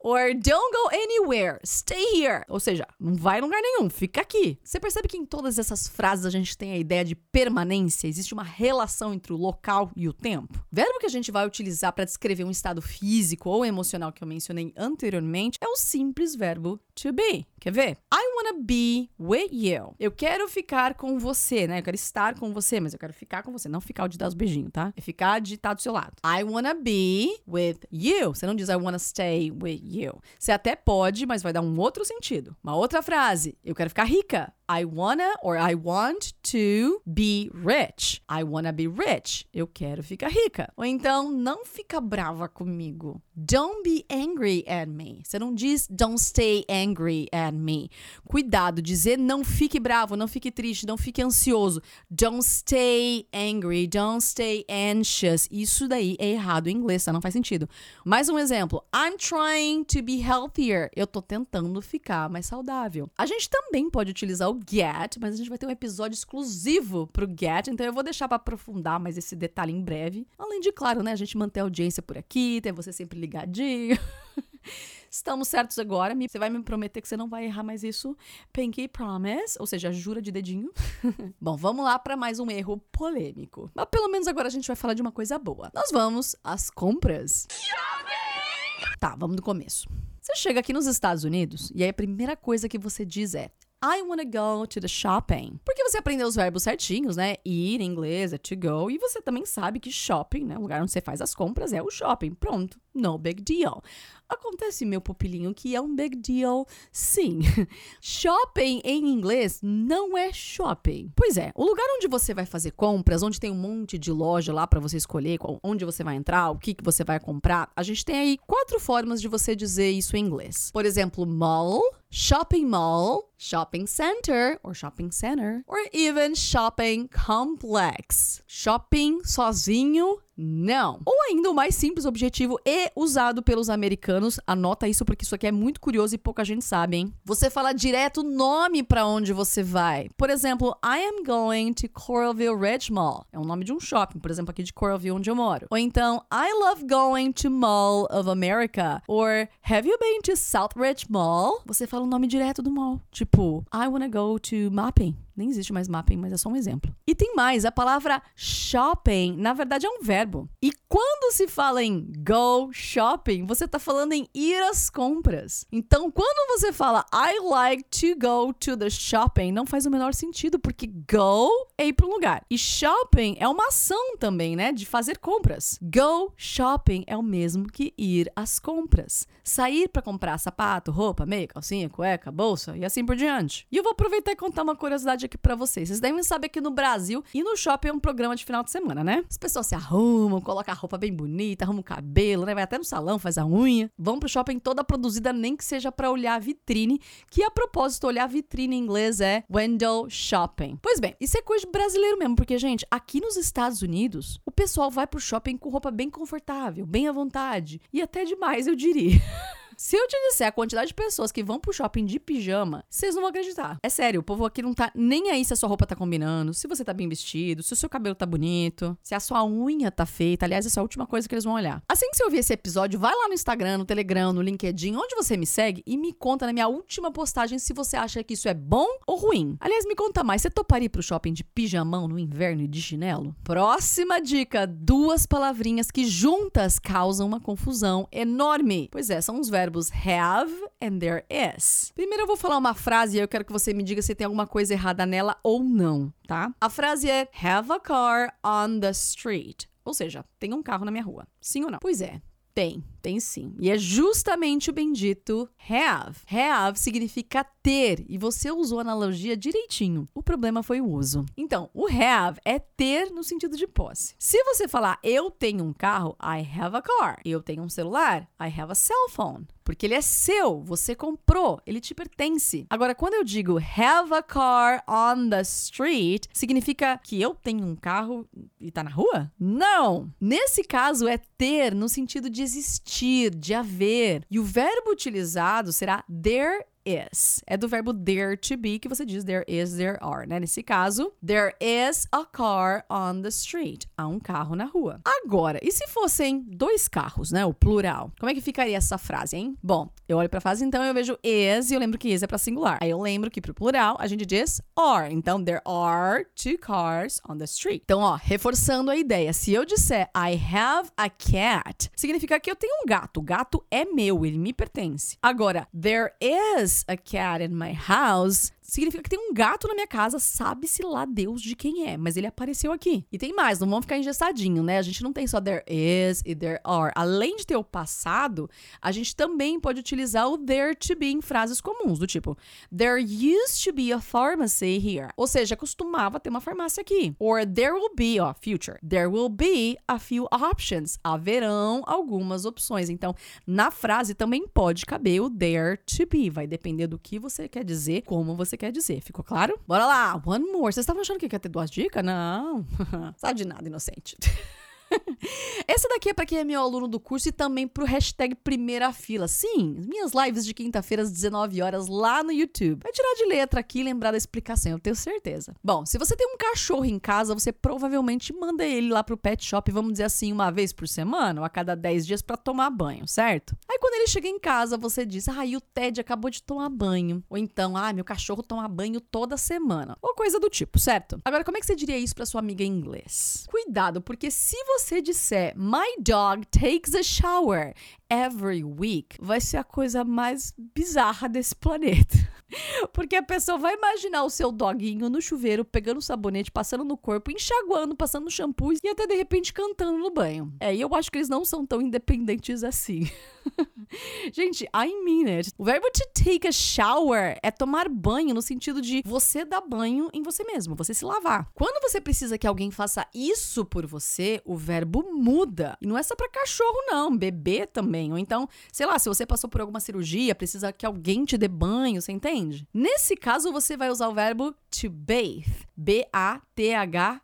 Or 0.00 0.34
don't 0.34 0.72
go 0.72 0.88
anywhere. 0.92 1.58
Stay 1.64 2.02
here. 2.16 2.44
Ou 2.48 2.58
seja, 2.58 2.86
não 2.98 3.14
vai 3.14 3.38
em 3.38 3.42
lugar 3.42 3.60
nenhum, 3.60 3.88
fica 3.88 4.20
aqui. 4.20 4.58
Você 4.64 4.80
percebe 4.80 5.08
que 5.08 5.16
em 5.16 5.24
todas 5.26 5.58
essas 5.58 5.86
frases 5.86 6.26
a 6.26 6.30
gente 6.30 6.56
tem 6.56 6.72
a 6.72 6.78
ideia 6.78 7.04
de 7.04 7.14
permanência, 7.14 8.08
existe 8.08 8.34
uma 8.34 8.42
relação 8.42 9.12
entre 9.14 9.32
o 9.32 9.36
local 9.36 9.90
e 9.94 10.08
o 10.08 10.12
tempo. 10.12 10.64
Verbo 10.72 10.98
que 10.98 11.06
a 11.06 11.10
gente 11.10 11.30
vai 11.30 11.46
utilizar 11.46 11.92
para 11.92 12.04
descrever 12.04 12.44
um 12.44 12.50
estado 12.50 12.82
físico 12.82 13.50
ou 13.50 13.64
emocional 13.64 14.12
que 14.12 14.22
eu 14.22 14.28
mencionei 14.28 14.72
anteriormente 14.76 15.58
é 15.60 15.68
o 15.68 15.76
simples 15.76 16.34
verbo 16.34 16.80
to 16.94 17.12
be. 17.12 17.46
Quer 17.60 17.72
ver? 17.72 17.96
I 18.10 18.29
wanna 18.40 18.58
be 18.58 19.10
with 19.18 19.50
you. 19.52 19.94
Eu 19.98 20.10
quero 20.10 20.48
ficar 20.48 20.94
com 20.94 21.18
você, 21.18 21.66
né? 21.66 21.78
Eu 21.78 21.82
quero 21.82 21.94
estar 21.94 22.38
com 22.38 22.52
você, 22.52 22.80
mas 22.80 22.92
eu 22.92 22.98
quero 22.98 23.12
ficar 23.12 23.42
com 23.42 23.52
você. 23.52 23.68
Não 23.68 23.80
ficar 23.80 24.04
o 24.04 24.08
de 24.08 24.18
dar 24.18 24.28
os 24.28 24.34
beijinhos, 24.34 24.70
tá? 24.72 24.92
É 24.96 25.00
ficar 25.00 25.40
de 25.40 25.54
estar 25.54 25.74
do 25.74 25.82
seu 25.82 25.92
lado. 25.92 26.14
I 26.24 26.42
wanna 26.42 26.74
be 26.74 27.40
with 27.46 27.80
you. 27.92 28.34
Você 28.34 28.46
não 28.46 28.54
diz 28.54 28.68
I 28.68 28.76
wanna 28.76 28.98
stay 28.98 29.50
with 29.50 29.80
you. 29.82 30.20
Você 30.38 30.52
até 30.52 30.74
pode, 30.74 31.26
mas 31.26 31.42
vai 31.42 31.52
dar 31.52 31.60
um 31.60 31.78
outro 31.78 32.04
sentido. 32.04 32.56
Uma 32.62 32.76
outra 32.76 33.02
frase. 33.02 33.56
Eu 33.64 33.74
quero 33.74 33.90
ficar 33.90 34.04
rica. 34.04 34.52
I 34.70 34.84
wanna 34.84 35.34
or 35.42 35.56
I 35.56 35.74
want 35.74 36.32
to 36.52 37.02
be 37.04 37.50
rich. 37.52 38.22
I 38.30 38.44
wanna 38.44 38.72
be 38.72 38.86
rich. 38.86 39.44
Eu 39.52 39.66
quero 39.66 40.00
ficar 40.00 40.28
rica. 40.28 40.72
Ou 40.76 40.84
então, 40.84 41.28
não 41.28 41.64
fica 41.64 42.00
brava 42.00 42.48
comigo. 42.48 43.20
Don't 43.34 43.82
be 43.82 44.04
angry 44.08 44.64
at 44.68 44.86
me. 44.86 45.22
Você 45.24 45.40
não 45.40 45.52
diz 45.52 45.88
don't 45.88 46.20
stay 46.20 46.64
angry 46.70 47.26
at 47.32 47.52
me. 47.52 47.90
Cuidado, 48.30 48.80
dizer 48.80 49.18
não 49.18 49.42
fique 49.42 49.80
bravo, 49.80 50.14
não 50.14 50.28
fique 50.28 50.52
triste, 50.52 50.86
não 50.86 50.96
fique 50.96 51.20
ansioso. 51.20 51.82
Don't 52.08 52.44
stay 52.44 53.26
angry, 53.34 53.88
don't 53.88 54.22
stay 54.22 54.64
anxious. 54.70 55.48
Isso 55.50 55.88
daí 55.88 56.14
é 56.16 56.28
errado 56.28 56.68
em 56.68 56.76
inglês, 56.76 57.04
tá? 57.04 57.12
Não 57.12 57.20
faz 57.20 57.32
sentido. 57.32 57.68
Mais 58.04 58.28
um 58.28 58.38
exemplo. 58.38 58.84
I'm 58.94 59.16
trying 59.16 59.82
to 59.82 60.00
be 60.00 60.22
healthier. 60.22 60.92
Eu 60.94 61.08
tô 61.08 61.20
tentando 61.20 61.82
ficar 61.82 62.30
mais 62.30 62.46
saudável. 62.46 63.10
A 63.18 63.26
gente 63.26 63.50
também 63.50 63.90
pode 63.90 64.12
utilizar 64.12 64.48
o 64.48 64.60
get, 64.60 65.16
mas 65.20 65.34
a 65.34 65.36
gente 65.36 65.48
vai 65.48 65.58
ter 65.58 65.66
um 65.66 65.70
episódio 65.70 66.14
exclusivo 66.14 67.08
pro 67.08 67.26
get, 67.26 67.66
então 67.66 67.84
eu 67.84 67.92
vou 67.92 68.04
deixar 68.04 68.28
para 68.28 68.36
aprofundar 68.36 69.00
mais 69.00 69.18
esse 69.18 69.34
detalhe 69.34 69.72
em 69.72 69.82
breve. 69.82 70.24
Além 70.38 70.60
de, 70.60 70.70
claro, 70.70 71.02
né, 71.02 71.10
a 71.10 71.16
gente 71.16 71.36
manter 71.36 71.58
a 71.58 71.62
audiência 71.64 72.00
por 72.00 72.16
aqui, 72.16 72.60
ter 72.62 72.70
você 72.70 72.92
sempre 72.92 73.18
ligadinho. 73.18 73.98
Estamos 75.10 75.48
certos 75.48 75.76
agora. 75.80 76.14
Você 76.14 76.38
vai 76.38 76.48
me 76.48 76.62
prometer 76.62 77.00
que 77.00 77.08
você 77.08 77.16
não 77.16 77.28
vai 77.28 77.44
errar 77.44 77.64
mais 77.64 77.82
isso? 77.82 78.16
Pinky 78.52 78.86
promise, 78.86 79.56
ou 79.58 79.66
seja, 79.66 79.90
jura 79.90 80.22
de 80.22 80.30
dedinho. 80.30 80.72
Bom, 81.40 81.56
vamos 81.56 81.84
lá 81.84 81.98
para 81.98 82.16
mais 82.16 82.38
um 82.38 82.48
erro 82.48 82.78
polêmico. 82.92 83.68
Mas 83.74 83.86
pelo 83.90 84.08
menos 84.08 84.28
agora 84.28 84.46
a 84.46 84.50
gente 84.50 84.68
vai 84.68 84.76
falar 84.76 84.94
de 84.94 85.02
uma 85.02 85.10
coisa 85.10 85.36
boa. 85.36 85.68
Nós 85.74 85.90
vamos 85.90 86.36
às 86.44 86.70
compras. 86.70 87.48
Shopping! 87.50 88.96
Tá, 89.00 89.16
vamos 89.18 89.34
do 89.34 89.42
começo. 89.42 89.88
Você 90.20 90.36
chega 90.36 90.60
aqui 90.60 90.72
nos 90.72 90.86
Estados 90.86 91.24
Unidos 91.24 91.72
e 91.74 91.82
aí 91.82 91.88
a 91.88 91.94
primeira 91.94 92.36
coisa 92.36 92.68
que 92.68 92.78
você 92.78 93.04
diz 93.04 93.34
é: 93.34 93.50
I 93.82 94.02
wanna 94.02 94.24
go 94.24 94.66
to 94.66 94.78
the 94.78 94.86
shopping. 94.86 95.58
Porque 95.64 95.82
você 95.82 95.96
aprendeu 95.96 96.28
os 96.28 96.36
verbos 96.36 96.62
certinhos, 96.62 97.16
né? 97.16 97.36
Ir 97.44 97.80
em 97.80 97.86
inglês 97.86 98.34
é 98.34 98.38
to 98.38 98.54
go. 98.54 98.90
E 98.90 98.98
você 98.98 99.22
também 99.22 99.46
sabe 99.46 99.80
que 99.80 99.90
shopping, 99.90 100.44
né? 100.44 100.58
O 100.58 100.60
lugar 100.60 100.82
onde 100.82 100.92
você 100.92 101.00
faz 101.00 101.22
as 101.22 101.34
compras 101.34 101.72
é 101.72 101.82
o 101.82 101.90
shopping. 101.90 102.34
Pronto. 102.34 102.78
No 102.94 103.16
big 103.16 103.42
deal. 103.42 103.82
Acontece, 104.30 104.86
meu 104.86 105.00
pupilinho, 105.00 105.52
que 105.52 105.74
é 105.74 105.80
um 105.80 105.92
big 105.92 106.14
deal, 106.14 106.64
sim. 106.92 107.40
shopping 108.00 108.80
em 108.84 109.08
inglês 109.08 109.58
não 109.60 110.16
é 110.16 110.32
shopping. 110.32 111.10
Pois 111.16 111.36
é, 111.36 111.50
o 111.52 111.64
lugar 111.64 111.84
onde 111.96 112.06
você 112.06 112.32
vai 112.32 112.46
fazer 112.46 112.70
compras, 112.70 113.24
onde 113.24 113.40
tem 113.40 113.50
um 113.50 113.56
monte 113.56 113.98
de 113.98 114.12
loja 114.12 114.52
lá 114.52 114.68
para 114.68 114.78
você 114.78 114.96
escolher 114.96 115.38
onde 115.64 115.84
você 115.84 116.04
vai 116.04 116.14
entrar, 116.14 116.50
o 116.50 116.58
que, 116.58 116.74
que 116.74 116.84
você 116.84 117.02
vai 117.02 117.18
comprar, 117.18 117.72
a 117.74 117.82
gente 117.82 118.04
tem 118.04 118.16
aí 118.16 118.38
quatro 118.46 118.78
formas 118.78 119.20
de 119.20 119.26
você 119.26 119.56
dizer 119.56 119.90
isso 119.90 120.16
em 120.16 120.20
inglês. 120.20 120.70
Por 120.72 120.86
exemplo, 120.86 121.26
mall, 121.26 121.82
shopping 122.08 122.66
mall, 122.66 123.32
shopping 123.36 123.86
center 123.86 124.60
or 124.62 124.74
shopping 124.74 125.10
center, 125.10 125.64
or 125.66 125.78
even 125.92 126.36
shopping 126.36 127.08
complex. 127.08 128.42
Shopping 128.46 129.24
sozinho 129.24 130.18
não. 130.40 131.00
Ou 131.04 131.14
ainda 131.28 131.50
o 131.50 131.54
mais 131.54 131.74
simples, 131.74 132.06
objetivo 132.06 132.58
e 132.64 132.90
usado 132.96 133.42
pelos 133.42 133.68
americanos. 133.68 134.40
Anota 134.46 134.88
isso 134.88 135.04
porque 135.04 135.24
isso 135.24 135.34
aqui 135.34 135.46
é 135.46 135.52
muito 135.52 135.80
curioso 135.80 136.14
e 136.14 136.18
pouca 136.18 136.44
gente 136.44 136.64
sabe, 136.64 136.96
hein? 136.96 137.14
Você 137.24 137.50
fala 137.50 137.72
direto 137.72 138.22
o 138.22 138.24
nome 138.24 138.82
para 138.82 139.06
onde 139.06 139.32
você 139.32 139.62
vai. 139.62 140.08
Por 140.16 140.30
exemplo, 140.30 140.74
I 140.84 141.04
am 141.04 141.24
going 141.24 141.74
to 141.74 141.88
Coralville 141.90 142.56
Ridge 142.56 142.90
Mall. 142.90 143.26
É 143.32 143.38
o 143.38 143.44
nome 143.44 143.64
de 143.64 143.72
um 143.72 143.78
shopping, 143.78 144.18
por 144.18 144.30
exemplo, 144.30 144.50
aqui 144.50 144.62
de 144.62 144.72
Coralville 144.72 145.16
onde 145.16 145.28
eu 145.28 145.36
moro. 145.36 145.66
Ou 145.70 145.76
então, 145.76 146.22
I 146.32 146.52
love 146.64 146.86
going 146.86 147.32
to 147.32 147.50
Mall 147.50 148.08
of 148.10 148.28
America. 148.30 149.02
Or 149.06 149.48
Have 149.70 149.86
you 149.86 149.96
been 149.98 150.20
to 150.22 150.36
Southridge 150.36 151.06
Mall? 151.08 151.62
Você 151.66 151.86
fala 151.86 152.04
o 152.04 152.06
nome 152.06 152.26
direto 152.26 152.60
do 152.62 152.70
mall. 152.70 153.00
Tipo, 153.12 153.64
I 153.72 153.86
wanna 153.86 154.08
go 154.08 154.38
to 154.38 154.70
Mapping. 154.70 155.16
Nem 155.40 155.48
existe 155.48 155.72
mais 155.72 155.88
mapping, 155.88 156.18
mas 156.18 156.34
é 156.34 156.36
só 156.36 156.50
um 156.50 156.56
exemplo. 156.56 156.94
E 157.06 157.14
tem 157.14 157.34
mais, 157.34 157.64
a 157.64 157.72
palavra 157.72 158.22
shopping, 158.36 159.38
na 159.38 159.54
verdade, 159.54 159.86
é 159.86 159.88
um 159.88 160.02
verbo. 160.02 160.46
E 160.62 160.70
quando 160.86 161.32
se 161.32 161.48
fala 161.48 161.82
em 161.82 162.12
go 162.18 162.70
shopping, 162.74 163.46
você 163.46 163.64
está 163.64 163.78
falando 163.78 164.12
em 164.12 164.28
ir 164.34 164.62
às 164.64 164.90
compras. 164.90 165.66
Então, 165.72 166.10
quando 166.10 166.46
você 166.50 166.74
fala 166.74 167.06
I 167.10 167.40
like 167.40 167.84
to 167.84 168.18
go 168.18 168.52
to 168.52 168.76
the 168.76 168.90
shopping, 168.90 169.50
não 169.50 169.64
faz 169.64 169.86
o 169.86 169.90
menor 169.90 170.12
sentido, 170.12 170.58
porque 170.58 170.86
go 170.86 171.48
é 171.78 171.86
ir 171.86 171.94
para 171.94 172.06
um 172.06 172.10
lugar. 172.10 172.44
E 172.50 172.58
shopping 172.58 173.36
é 173.40 173.48
uma 173.48 173.68
ação 173.68 174.18
também, 174.18 174.54
né? 174.54 174.72
De 174.72 174.84
fazer 174.84 175.16
compras. 175.16 175.78
Go 175.80 176.34
shopping 176.36 177.02
é 177.06 177.16
o 177.16 177.22
mesmo 177.22 177.66
que 177.66 177.94
ir 177.96 178.30
às 178.36 178.58
compras. 178.58 179.26
Sair 179.42 179.88
para 179.88 180.02
comprar 180.02 180.36
sapato, 180.36 180.92
roupa, 180.92 181.24
meia, 181.24 181.48
calcinha, 181.48 181.88
cueca, 181.88 182.30
bolsa 182.30 182.76
e 182.76 182.84
assim 182.84 183.06
por 183.06 183.16
diante. 183.16 183.66
E 183.72 183.78
eu 183.78 183.82
vou 183.82 183.92
aproveitar 183.92 184.32
e 184.32 184.36
contar 184.36 184.64
uma 184.64 184.76
curiosidade 184.76 185.29
aqui 185.30 185.38
para 185.38 185.54
vocês. 185.54 185.88
Vocês 185.88 186.00
devem 186.00 186.22
saber 186.22 186.48
que 186.48 186.60
no 186.60 186.70
Brasil 186.70 187.22
e 187.32 187.42
no 187.42 187.56
shopping 187.56 187.88
é 187.88 187.92
um 187.92 188.00
programa 188.00 188.34
de 188.34 188.44
final 188.44 188.64
de 188.64 188.70
semana, 188.70 189.04
né? 189.04 189.24
As 189.30 189.38
pessoas 189.38 189.66
se 189.66 189.74
arrumam, 189.74 190.40
colocam 190.40 190.74
a 190.74 190.76
roupa 190.76 190.98
bem 190.98 191.12
bonita, 191.12 191.64
arrumam 191.64 191.80
o 191.80 191.84
cabelo, 191.84 192.44
né? 192.44 192.54
Vai 192.54 192.64
até 192.64 192.76
no 192.76 192.84
salão, 192.84 193.18
faz 193.18 193.38
a 193.38 193.46
unha. 193.46 193.90
Vão 193.96 194.18
pro 194.18 194.28
shopping 194.28 194.58
toda 194.58 194.82
produzida, 194.82 195.32
nem 195.32 195.56
que 195.56 195.64
seja 195.64 195.92
para 195.92 196.10
olhar 196.10 196.34
a 196.34 196.38
vitrine, 196.38 197.00
que 197.30 197.42
a 197.42 197.50
propósito, 197.50 198.06
olhar 198.06 198.24
a 198.24 198.26
vitrine 198.26 198.76
em 198.76 198.80
inglês 198.80 199.20
é 199.20 199.44
window 199.50 200.08
shopping. 200.10 200.78
Pois 200.82 200.98
bem, 200.98 201.14
isso 201.20 201.38
é 201.38 201.42
coisa 201.42 201.64
de 201.64 201.70
brasileiro 201.70 202.18
mesmo, 202.18 202.34
porque, 202.34 202.58
gente, 202.58 202.84
aqui 202.90 203.20
nos 203.20 203.36
Estados 203.36 203.82
Unidos, 203.82 204.40
o 204.44 204.50
pessoal 204.50 204.90
vai 204.90 205.06
pro 205.06 205.20
shopping 205.20 205.56
com 205.56 205.68
roupa 205.68 205.90
bem 205.90 206.10
confortável, 206.10 206.84
bem 206.84 207.06
à 207.06 207.12
vontade. 207.12 207.80
E 207.92 208.02
até 208.02 208.24
demais, 208.24 208.66
eu 208.66 208.74
diria. 208.74 209.20
Se 209.82 209.96
eu 209.96 210.06
te 210.06 210.14
disser 210.28 210.46
a 210.46 210.52
quantidade 210.52 210.88
de 210.88 210.94
pessoas 210.94 211.32
que 211.32 211.42
vão 211.42 211.58
pro 211.58 211.72
shopping 211.72 212.04
de 212.04 212.20
pijama, 212.20 212.84
vocês 212.90 213.14
não 213.14 213.22
vão 213.22 213.30
acreditar. 213.30 213.78
É 213.82 213.88
sério, 213.88 214.20
o 214.20 214.22
povo 214.22 214.44
aqui 214.44 214.60
não 214.60 214.74
tá 214.74 214.92
nem 214.94 215.30
aí 215.30 215.42
se 215.42 215.54
a 215.54 215.56
sua 215.56 215.70
roupa 215.70 215.86
tá 215.86 215.96
combinando, 215.96 216.52
se 216.52 216.68
você 216.68 216.84
tá 216.84 216.92
bem 216.92 217.08
vestido, 217.08 217.62
se 217.62 217.72
o 217.72 217.76
seu 217.76 217.88
cabelo 217.88 218.14
tá 218.14 218.26
bonito, 218.26 218.94
se 219.02 219.14
a 219.14 219.20
sua 219.20 219.42
unha 219.42 219.90
tá 219.90 220.04
feita. 220.04 220.44
Aliás, 220.44 220.66
essa 220.66 220.78
é 220.78 220.82
a 220.82 220.82
última 220.82 221.06
coisa 221.06 221.26
que 221.26 221.34
eles 221.34 221.44
vão 221.44 221.54
olhar. 221.54 221.82
Assim 221.88 222.10
que 222.10 222.18
você 222.18 222.24
ouvir 222.24 222.40
esse 222.40 222.52
episódio, 222.52 223.00
vai 223.00 223.14
lá 223.14 223.28
no 223.28 223.32
Instagram, 223.32 223.78
no 223.78 223.86
Telegram, 223.86 224.34
no 224.34 224.42
LinkedIn, 224.42 224.94
onde 224.94 225.16
você 225.16 225.34
me 225.34 225.46
segue 225.46 225.82
e 225.86 225.96
me 225.96 226.12
conta 226.12 226.44
na 226.44 226.52
minha 226.52 226.68
última 226.68 227.10
postagem 227.10 227.58
se 227.58 227.72
você 227.72 227.96
acha 227.96 228.22
que 228.22 228.34
isso 228.34 228.50
é 228.50 228.54
bom 228.54 228.86
ou 229.06 229.16
ruim. 229.16 229.56
Aliás, 229.60 229.86
me 229.86 229.94
conta 229.94 230.22
mais, 230.22 230.42
você 230.42 230.50
toparia 230.50 230.90
pro 230.90 231.02
shopping 231.02 231.32
de 231.32 231.42
pijamão 231.42 232.06
no 232.06 232.18
inverno 232.18 232.60
e 232.60 232.68
de 232.68 232.82
chinelo? 232.82 233.34
Próxima 233.42 234.20
dica: 234.20 234.66
duas 234.66 235.24
palavrinhas 235.24 235.90
que 235.90 236.04
juntas 236.04 236.78
causam 236.78 237.26
uma 237.26 237.40
confusão 237.40 238.06
enorme. 238.12 238.86
Pois 238.92 239.08
é, 239.08 239.22
são 239.22 239.40
os 239.40 239.48
verbos 239.48 239.69
verbos 239.70 239.90
have 240.04 240.52
and 240.82 240.98
there 240.98 241.24
is. 241.30 241.92
Primeiro 241.94 242.24
eu 242.24 242.26
vou 242.26 242.36
falar 242.36 242.58
uma 242.58 242.74
frase 242.74 243.16
e 243.16 243.20
eu 243.20 243.28
quero 243.28 243.44
que 243.44 243.52
você 243.52 243.72
me 243.72 243.82
diga 243.82 244.02
se 244.02 244.14
tem 244.14 244.24
alguma 244.24 244.46
coisa 244.46 244.74
errada 244.74 245.06
nela 245.06 245.36
ou 245.42 245.62
não, 245.62 246.12
tá? 246.26 246.52
A 246.60 246.68
frase 246.68 247.08
é 247.08 247.28
have 247.40 247.70
a 247.70 247.78
car 247.78 248.34
on 248.44 248.80
the 248.80 248.90
street. 248.90 249.66
Ou 249.84 249.94
seja, 249.94 250.24
tem 250.38 250.52
um 250.52 250.62
carro 250.62 250.84
na 250.84 250.90
minha 250.90 251.04
rua. 251.04 251.26
Sim 251.40 251.64
ou 251.64 251.70
não? 251.70 251.78
Pois 251.80 252.02
é, 252.02 252.20
tem. 252.52 252.82
Tem 253.02 253.18
sim. 253.18 253.54
E 253.58 253.70
é 253.70 253.78
justamente 253.78 254.70
o 254.70 254.72
bendito 254.72 255.48
have. 255.68 256.18
Have 256.30 256.78
significa 256.78 257.44
ter, 257.62 258.04
e 258.08 258.18
você 258.18 258.50
usou 258.50 258.78
a 258.78 258.82
analogia 258.82 259.36
direitinho. 259.36 260.08
O 260.14 260.22
problema 260.22 260.62
foi 260.62 260.80
o 260.80 260.88
uso. 260.88 261.24
Então, 261.36 261.70
o 261.72 261.86
have 261.86 262.38
é 262.44 262.58
ter 262.58 263.10
no 263.10 263.22
sentido 263.22 263.56
de 263.56 263.66
posse. 263.66 264.14
Se 264.18 264.42
você 264.44 264.68
falar 264.68 264.98
eu 265.02 265.30
tenho 265.30 265.64
um 265.64 265.72
carro, 265.72 266.16
I 266.22 266.46
have 266.58 266.76
a 266.76 266.82
car. 266.82 267.20
Eu 267.24 267.42
tenho 267.42 267.62
um 267.62 267.68
celular, 267.68 268.28
I 268.40 268.60
have 268.60 268.72
a 268.72 268.74
cell 268.74 269.08
phone. 269.10 269.46
Porque 269.64 269.86
ele 269.86 269.94
é 269.94 270.00
seu, 270.00 270.60
você 270.62 270.96
comprou, 270.96 271.60
ele 271.64 271.80
te 271.80 271.94
pertence. 271.94 272.66
Agora, 272.68 272.94
quando 272.94 273.14
eu 273.14 273.22
digo 273.22 273.56
have 273.58 274.12
a 274.12 274.22
car 274.22 274.82
on 274.88 275.28
the 275.28 275.42
street, 275.42 276.26
significa 276.32 276.98
que 276.98 277.20
eu 277.20 277.34
tenho 277.36 277.64
um 277.64 277.76
carro 277.76 278.26
e 278.60 278.70
tá 278.70 278.82
na 278.82 278.90
rua? 278.90 279.30
Não! 279.38 280.12
Nesse 280.20 280.64
caso, 280.64 281.06
é 281.06 281.18
ter 281.18 281.72
no 281.72 281.88
sentido 281.88 282.28
de 282.28 282.42
existir 282.42 282.89
existir, 282.90 283.30
de 283.30 283.54
haver. 283.54 284.24
E 284.30 284.38
o 284.38 284.44
verbo 284.44 284.90
utilizado 284.90 285.72
será 285.72 286.04
there 286.08 286.64
is. 286.96 287.42
É 287.46 287.56
do 287.56 287.68
verbo 287.68 287.92
there 287.92 288.36
to 288.36 288.56
be 288.56 288.78
que 288.78 288.88
você 288.88 289.04
diz 289.04 289.24
there 289.24 289.44
is, 289.46 289.76
there 289.76 289.98
are, 290.00 290.26
né? 290.26 290.40
Nesse 290.40 290.62
caso, 290.62 291.12
there 291.24 291.54
is 291.60 292.06
a 292.12 292.24
car 292.24 292.84
on 292.90 293.22
the 293.22 293.28
street. 293.28 293.86
Há 293.96 294.06
um 294.06 294.18
carro 294.18 294.54
na 294.54 294.64
rua. 294.64 295.00
Agora, 295.04 295.58
e 295.62 295.70
se 295.70 295.86
fossem 295.88 296.44
dois 296.48 296.88
carros, 296.88 297.30
né? 297.30 297.44
O 297.44 297.54
plural. 297.54 298.10
Como 298.18 298.30
é 298.30 298.34
que 298.34 298.40
ficaria 298.40 298.76
essa 298.76 298.98
frase, 298.98 299.36
hein? 299.36 299.56
Bom, 299.62 299.88
eu 300.08 300.18
olho 300.18 300.28
pra 300.28 300.40
frase 300.40 300.64
então 300.64 300.82
eu 300.84 300.94
vejo 300.94 301.18
is 301.22 301.70
e 301.70 301.74
eu 301.74 301.80
lembro 301.80 301.98
que 301.98 302.08
is 302.08 302.22
é 302.22 302.26
pra 302.26 302.38
singular. 302.38 302.78
Aí 302.80 302.90
eu 302.90 303.00
lembro 303.00 303.30
que 303.30 303.40
pro 303.40 303.54
plural 303.54 303.96
a 303.98 304.06
gente 304.06 304.26
diz 304.26 304.60
are. 304.76 305.12
Então, 305.12 305.42
there 305.42 305.60
are 305.64 306.26
two 306.34 306.58
cars 306.58 307.20
on 307.28 307.38
the 307.38 307.44
street. 307.44 307.82
Então, 307.84 308.00
ó, 308.00 308.18
reforçando 308.20 308.90
a 308.90 308.96
ideia. 308.96 309.32
Se 309.32 309.52
eu 309.52 309.64
disser 309.64 310.08
I 310.16 310.40
have 310.54 310.90
a 310.96 311.08
cat, 311.08 311.90
significa 311.94 312.38
que 312.40 312.50
eu 312.50 312.56
tenho 312.56 312.72
um 312.82 312.86
gato. 312.86 313.20
O 313.20 313.22
gato 313.22 313.64
é 313.70 313.84
meu, 313.84 314.24
ele 314.24 314.38
me 314.38 314.52
pertence. 314.52 315.16
Agora, 315.22 315.66
there 315.78 316.12
is 316.20 316.79
a 316.88 316.96
cat 316.96 317.40
in 317.40 317.54
my 317.54 317.72
house 317.72 318.52
significa 318.70 319.02
que 319.02 319.10
tem 319.10 319.18
um 319.18 319.34
gato 319.34 319.66
na 319.66 319.74
minha 319.74 319.86
casa, 319.86 320.18
sabe-se 320.18 320.82
lá 320.82 321.04
Deus 321.04 321.42
de 321.42 321.56
quem 321.56 321.88
é, 321.88 321.96
mas 321.96 322.16
ele 322.16 322.26
apareceu 322.26 322.72
aqui. 322.72 323.04
E 323.10 323.18
tem 323.18 323.32
mais, 323.34 323.58
não 323.58 323.68
vamos 323.68 323.84
ficar 323.84 323.98
engessadinho, 323.98 324.62
né? 324.62 324.78
A 324.78 324.82
gente 324.82 325.02
não 325.02 325.12
tem 325.12 325.26
só 325.26 325.40
there 325.40 325.64
is 325.66 326.22
e 326.24 326.34
there 326.34 326.60
are. 326.64 326.92
Além 326.94 327.36
de 327.36 327.46
ter 327.46 327.56
o 327.56 327.64
passado, 327.64 328.48
a 328.80 328.92
gente 328.92 329.14
também 329.16 329.58
pode 329.58 329.80
utilizar 329.80 330.28
o 330.28 330.38
there 330.38 330.74
to 330.74 330.96
be 330.96 331.10
em 331.10 331.20
frases 331.20 331.60
comuns, 331.60 331.98
do 331.98 332.06
tipo 332.06 332.36
there 332.74 333.02
used 333.02 333.64
to 333.64 333.72
be 333.72 333.92
a 333.92 334.00
pharmacy 334.00 334.78
here. 334.78 335.08
Ou 335.16 335.26
seja, 335.26 335.56
costumava 335.56 336.20
ter 336.20 336.30
uma 336.30 336.40
farmácia 336.40 336.80
aqui. 336.80 337.14
Or 337.18 337.44
there 337.44 337.72
will 337.72 337.94
be, 337.94 338.20
ó, 338.20 338.32
future. 338.34 338.78
There 338.86 339.06
will 339.06 339.28
be 339.28 339.76
a 339.88 339.98
few 339.98 340.26
options. 340.30 340.98
Haverão 341.02 341.82
algumas 341.86 342.44
opções. 342.44 342.88
Então, 342.88 343.14
na 343.46 343.70
frase 343.70 344.14
também 344.14 344.46
pode 344.46 344.86
caber 344.86 345.20
o 345.20 345.30
there 345.30 345.76
to 345.78 346.06
be. 346.06 346.30
Vai 346.30 346.46
depender 346.46 346.86
do 346.86 346.98
que 346.98 347.18
você 347.18 347.48
quer 347.48 347.64
dizer, 347.64 348.02
como 348.02 348.36
você 348.36 348.56
quer 348.60 348.70
dizer. 348.70 349.00
Ficou 349.00 349.24
claro? 349.24 349.58
Bora 349.66 349.86
lá, 349.86 350.22
one 350.24 350.44
more. 350.52 350.72
Vocês 350.72 350.84
estavam 350.84 351.00
achando 351.00 351.18
que 351.18 351.26
ia 351.26 351.40
ter 351.40 351.48
duas 351.48 351.70
dicas? 351.70 352.04
Não. 352.04 352.64
Sabe 353.16 353.38
de 353.38 353.46
nada, 353.46 353.66
inocente. 353.66 354.16
Essa 355.66 355.88
daqui 355.88 356.10
é 356.10 356.14
para 356.14 356.26
quem 356.26 356.38
é 356.38 356.44
meu 356.44 356.60
aluno 356.60 356.88
do 356.88 356.98
curso 356.98 357.28
e 357.28 357.32
também 357.32 357.66
pro 357.66 357.84
hashtag 357.84 358.34
primeira 358.34 358.92
fila. 358.92 359.28
Sim, 359.28 359.76
minhas 359.86 360.12
lives 360.12 360.44
de 360.44 360.54
quinta-feira 360.54 361.02
às 361.02 361.10
19 361.10 361.62
horas 361.62 361.88
lá 361.88 362.22
no 362.22 362.32
YouTube. 362.32 362.82
Vai 362.82 362.92
tirar 362.92 363.14
de 363.14 363.24
letra 363.26 363.60
aqui 363.60 363.80
e 363.80 363.84
lembrar 363.84 364.10
da 364.10 364.16
explicação, 364.16 364.72
eu 364.72 364.78
tenho 364.78 364.96
certeza. 364.96 365.54
Bom, 365.62 365.84
se 365.86 365.98
você 365.98 366.16
tem 366.16 366.26
um 366.26 366.36
cachorro 366.36 366.84
em 366.84 366.98
casa, 366.98 367.34
você 367.34 367.52
provavelmente 367.52 368.32
manda 368.32 368.64
ele 368.64 368.90
lá 368.90 369.02
pro 369.04 369.16
pet 369.16 369.44
shop, 369.44 369.70
vamos 369.70 369.92
dizer 369.92 370.04
assim, 370.04 370.32
uma 370.32 370.50
vez 370.50 370.72
por 370.72 370.88
semana 370.88 371.40
ou 371.40 371.44
a 371.44 371.50
cada 371.50 371.74
10 371.74 372.06
dias 372.06 372.22
para 372.22 372.36
tomar 372.36 372.70
banho, 372.70 373.06
certo? 373.06 373.56
Aí 373.70 373.78
quando 373.78 373.94
ele 373.94 374.06
chega 374.06 374.28
em 374.28 374.38
casa, 374.38 374.76
você 374.76 375.04
diz: 375.06 375.28
"Ah, 375.28 375.44
e 375.44 375.56
o 375.56 375.60
Ted 375.60 376.00
acabou 376.00 376.30
de 376.30 376.42
tomar 376.42 376.68
banho". 376.68 377.22
Ou 377.28 377.36
então: 377.36 377.76
"Ah, 377.76 377.92
meu 377.92 378.04
cachorro 378.04 378.42
toma 378.42 378.66
banho 378.68 379.00
toda 379.00 379.36
semana". 379.36 379.96
Ou 380.02 380.14
coisa 380.14 380.40
do 380.40 380.48
tipo, 380.48 380.78
certo? 380.78 381.20
Agora, 381.24 381.44
como 381.44 381.56
é 381.56 381.60
que 381.60 381.66
você 381.66 381.74
diria 381.74 381.98
isso 381.98 382.14
para 382.14 382.26
sua 382.26 382.40
amiga 382.40 382.64
em 382.64 382.68
inglês? 382.68 383.44
Cuidado, 383.48 384.00
porque 384.00 384.30
se 384.30 384.56
você 384.64 384.79
disser 385.02 385.52
My 385.56 385.96
dog 386.00 386.46
takes 386.50 386.94
a 386.94 387.02
shower 387.02 387.74
every 388.10 388.64
week, 388.64 389.16
vai 389.20 389.40
ser 389.40 389.58
a 389.58 389.64
coisa 389.64 390.04
mais 390.04 390.52
bizarra 390.56 391.28
desse 391.28 391.54
planeta. 391.54 392.18
Porque 392.92 393.14
a 393.14 393.22
pessoa 393.22 393.58
vai 393.58 393.74
imaginar 393.74 394.24
o 394.24 394.30
seu 394.30 394.50
doguinho 394.50 395.08
no 395.08 395.22
chuveiro, 395.22 395.64
pegando 395.64 396.00
sabonete, 396.00 396.50
passando 396.50 396.84
no 396.84 396.96
corpo, 396.96 397.30
enxaguando, 397.30 397.94
passando 397.94 398.30
shampoo 398.30 398.72
e 398.72 398.88
até 398.88 399.06
de 399.06 399.14
repente 399.14 399.52
cantando 399.52 399.98
no 399.98 400.10
banho. 400.10 400.52
É, 400.58 400.74
e 400.74 400.80
eu 400.80 400.92
acho 400.94 401.10
que 401.10 401.18
eles 401.18 401.28
não 401.28 401.44
são 401.44 401.64
tão 401.64 401.80
independentes 401.80 402.64
assim. 402.64 403.08
Gente, 404.32 404.64
I 404.64 405.04
mean 405.04 405.36
it. 405.36 405.52
O 405.58 405.64
verbo 405.64 405.88
to 405.92 406.04
take 406.12 406.46
a 406.46 406.52
shower 406.52 407.38
é 407.42 407.50
tomar 407.50 407.88
banho 407.88 408.34
no 408.34 408.42
sentido 408.42 408.80
de 408.80 409.02
você 409.04 409.44
dar 409.44 409.60
banho 409.60 410.08
em 410.12 410.22
você 410.22 410.44
mesmo, 410.44 410.74
você 410.74 410.94
se 410.94 411.04
lavar. 411.04 411.48
Quando 411.54 411.80
você 411.82 412.00
precisa 412.00 412.38
que 412.38 412.46
alguém 412.46 412.70
faça 412.70 413.06
isso 413.14 413.64
por 413.64 413.86
você, 413.86 414.40
o 414.44 414.56
verbo 414.56 414.69
muda. 415.12 415.76
E 415.80 415.86
não 415.86 415.96
é 415.96 416.02
só 416.02 416.14
para 416.14 416.28
cachorro, 416.28 416.86
não, 416.86 417.16
bebê 417.16 417.66
também. 417.66 418.12
Ou 418.12 418.18
então, 418.18 418.48
sei 418.72 418.86
lá, 418.86 418.98
se 418.98 419.08
você 419.08 419.24
passou 419.26 419.48
por 419.48 419.60
alguma 419.60 419.80
cirurgia, 419.80 420.34
precisa 420.34 420.72
que 420.72 420.86
alguém 420.86 421.24
te 421.24 421.36
dê 421.36 421.48
banho, 421.48 422.00
você 422.00 422.12
entende? 422.12 422.66
Nesse 422.72 423.16
caso, 423.16 423.52
você 423.52 423.76
vai 423.76 423.90
usar 423.90 424.08
o 424.08 424.14
verbo 424.14 424.54
to 424.70 424.90
bathe. 424.90 425.66
B-A-T-H-E. 425.76 427.20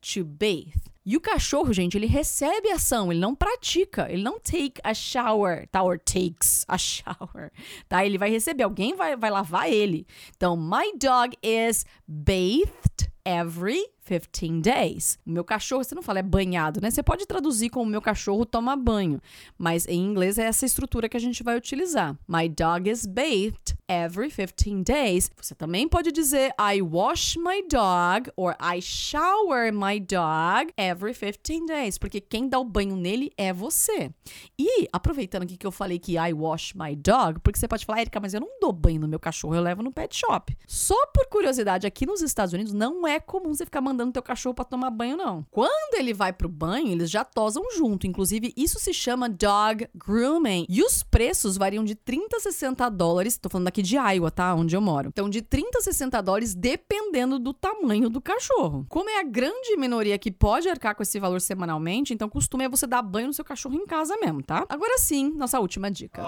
To 0.00 0.24
bathe. 0.24 0.94
E 1.06 1.18
o 1.18 1.20
cachorro, 1.20 1.70
gente, 1.70 1.98
ele 1.98 2.06
recebe 2.06 2.70
ação, 2.70 3.12
ele 3.12 3.20
não 3.20 3.34
pratica, 3.34 4.10
ele 4.10 4.22
não 4.22 4.40
take 4.40 4.80
a 4.82 4.94
shower, 4.94 5.68
tá? 5.70 5.82
Or 5.82 5.98
takes 5.98 6.64
a 6.66 6.78
shower, 6.78 7.52
tá? 7.86 8.06
Ele 8.06 8.16
vai 8.16 8.30
receber, 8.30 8.62
alguém 8.62 8.94
vai, 8.94 9.14
vai 9.14 9.30
lavar 9.30 9.70
ele. 9.70 10.06
Então, 10.34 10.56
my 10.56 10.96
dog 10.98 11.36
is 11.42 11.84
bathed 12.08 13.10
every 13.22 13.84
15 14.04 14.60
days. 14.60 15.18
O 15.26 15.30
meu 15.30 15.44
cachorro, 15.44 15.82
você 15.82 15.94
não 15.94 16.02
fala 16.02 16.18
é 16.18 16.22
banhado, 16.22 16.80
né? 16.80 16.90
Você 16.90 17.02
pode 17.02 17.26
traduzir 17.26 17.70
como 17.70 17.90
meu 17.90 18.02
cachorro 18.02 18.44
toma 18.44 18.76
banho, 18.76 19.20
mas 19.58 19.86
em 19.86 20.04
inglês 20.04 20.38
é 20.38 20.44
essa 20.44 20.66
estrutura 20.66 21.08
que 21.08 21.16
a 21.16 21.20
gente 21.20 21.42
vai 21.42 21.56
utilizar. 21.56 22.16
My 22.28 22.48
dog 22.48 22.88
is 22.90 23.06
bathed 23.06 23.74
every 23.88 24.30
15 24.30 24.82
days. 24.84 25.30
Você 25.40 25.54
também 25.54 25.88
pode 25.88 26.12
dizer 26.12 26.52
I 26.60 26.82
wash 26.82 27.36
my 27.36 27.66
dog 27.68 28.30
or 28.36 28.54
I 28.60 28.80
shower 28.80 29.72
my 29.72 29.98
dog 29.98 30.72
every 30.76 31.14
15 31.14 31.66
days, 31.66 31.98
porque 31.98 32.20
quem 32.20 32.48
dá 32.48 32.58
o 32.58 32.64
banho 32.64 32.96
nele 32.96 33.32
é 33.36 33.52
você. 33.52 34.10
E 34.58 34.88
aproveitando 34.92 35.44
aqui 35.44 35.56
que 35.56 35.66
eu 35.66 35.72
falei 35.72 35.98
que 35.98 36.16
I 36.18 36.32
wash 36.32 36.74
my 36.74 36.94
dog, 36.94 37.40
porque 37.40 37.58
você 37.58 37.66
pode 37.66 37.86
falar, 37.86 38.00
Erika, 38.00 38.20
mas 38.20 38.34
eu 38.34 38.40
não 38.40 38.60
dou 38.60 38.72
banho 38.72 39.00
no 39.00 39.08
meu 39.08 39.18
cachorro, 39.18 39.54
eu 39.54 39.62
levo 39.62 39.82
no 39.82 39.92
pet 39.92 40.14
shop. 40.14 40.56
Só 40.66 41.06
por 41.08 41.26
curiosidade, 41.26 41.86
aqui 41.86 42.04
nos 42.04 42.20
Estados 42.20 42.52
Unidos 42.52 42.72
não 42.72 43.06
é 43.06 43.18
comum 43.18 43.54
você 43.54 43.64
ficar 43.64 43.80
mandando 43.80 43.93
teu 44.12 44.22
cachorro 44.22 44.54
para 44.54 44.64
tomar 44.64 44.90
banho 44.90 45.16
não. 45.16 45.44
Quando 45.50 45.94
ele 45.94 46.12
vai 46.12 46.32
pro 46.32 46.48
banho, 46.48 46.88
eles 46.88 47.10
já 47.10 47.24
tosam 47.24 47.62
junto. 47.76 48.06
Inclusive, 48.06 48.52
isso 48.56 48.78
se 48.78 48.92
chama 48.92 49.28
dog 49.28 49.88
grooming. 49.94 50.66
E 50.68 50.82
os 50.82 51.02
preços 51.02 51.56
variam 51.56 51.84
de 51.84 51.94
30 51.94 52.36
a 52.36 52.40
60 52.40 52.88
dólares, 52.90 53.38
tô 53.38 53.48
falando 53.48 53.68
aqui 53.68 53.82
de 53.82 53.96
Iowa, 53.96 54.30
tá? 54.30 54.54
Onde 54.54 54.76
eu 54.76 54.80
moro. 54.80 55.08
Então, 55.08 55.28
de 55.28 55.42
30 55.42 55.78
a 55.78 55.82
60 55.82 56.20
dólares, 56.22 56.54
dependendo 56.54 57.38
do 57.38 57.52
tamanho 57.52 58.08
do 58.08 58.20
cachorro. 58.20 58.86
Como 58.88 59.08
é 59.10 59.20
a 59.20 59.24
grande 59.24 59.76
minoria 59.76 60.18
que 60.18 60.30
pode 60.30 60.68
arcar 60.68 60.94
com 60.94 61.02
esse 61.02 61.18
valor 61.18 61.40
semanalmente, 61.40 62.12
então 62.12 62.28
costume 62.28 62.64
é 62.64 62.68
você 62.68 62.86
dar 62.86 63.02
banho 63.02 63.28
no 63.28 63.32
seu 63.32 63.44
cachorro 63.44 63.76
em 63.76 63.86
casa 63.86 64.16
mesmo, 64.16 64.42
tá? 64.42 64.64
Agora 64.68 64.98
sim, 64.98 65.32
nossa 65.36 65.60
última 65.60 65.90
dica. 65.90 66.22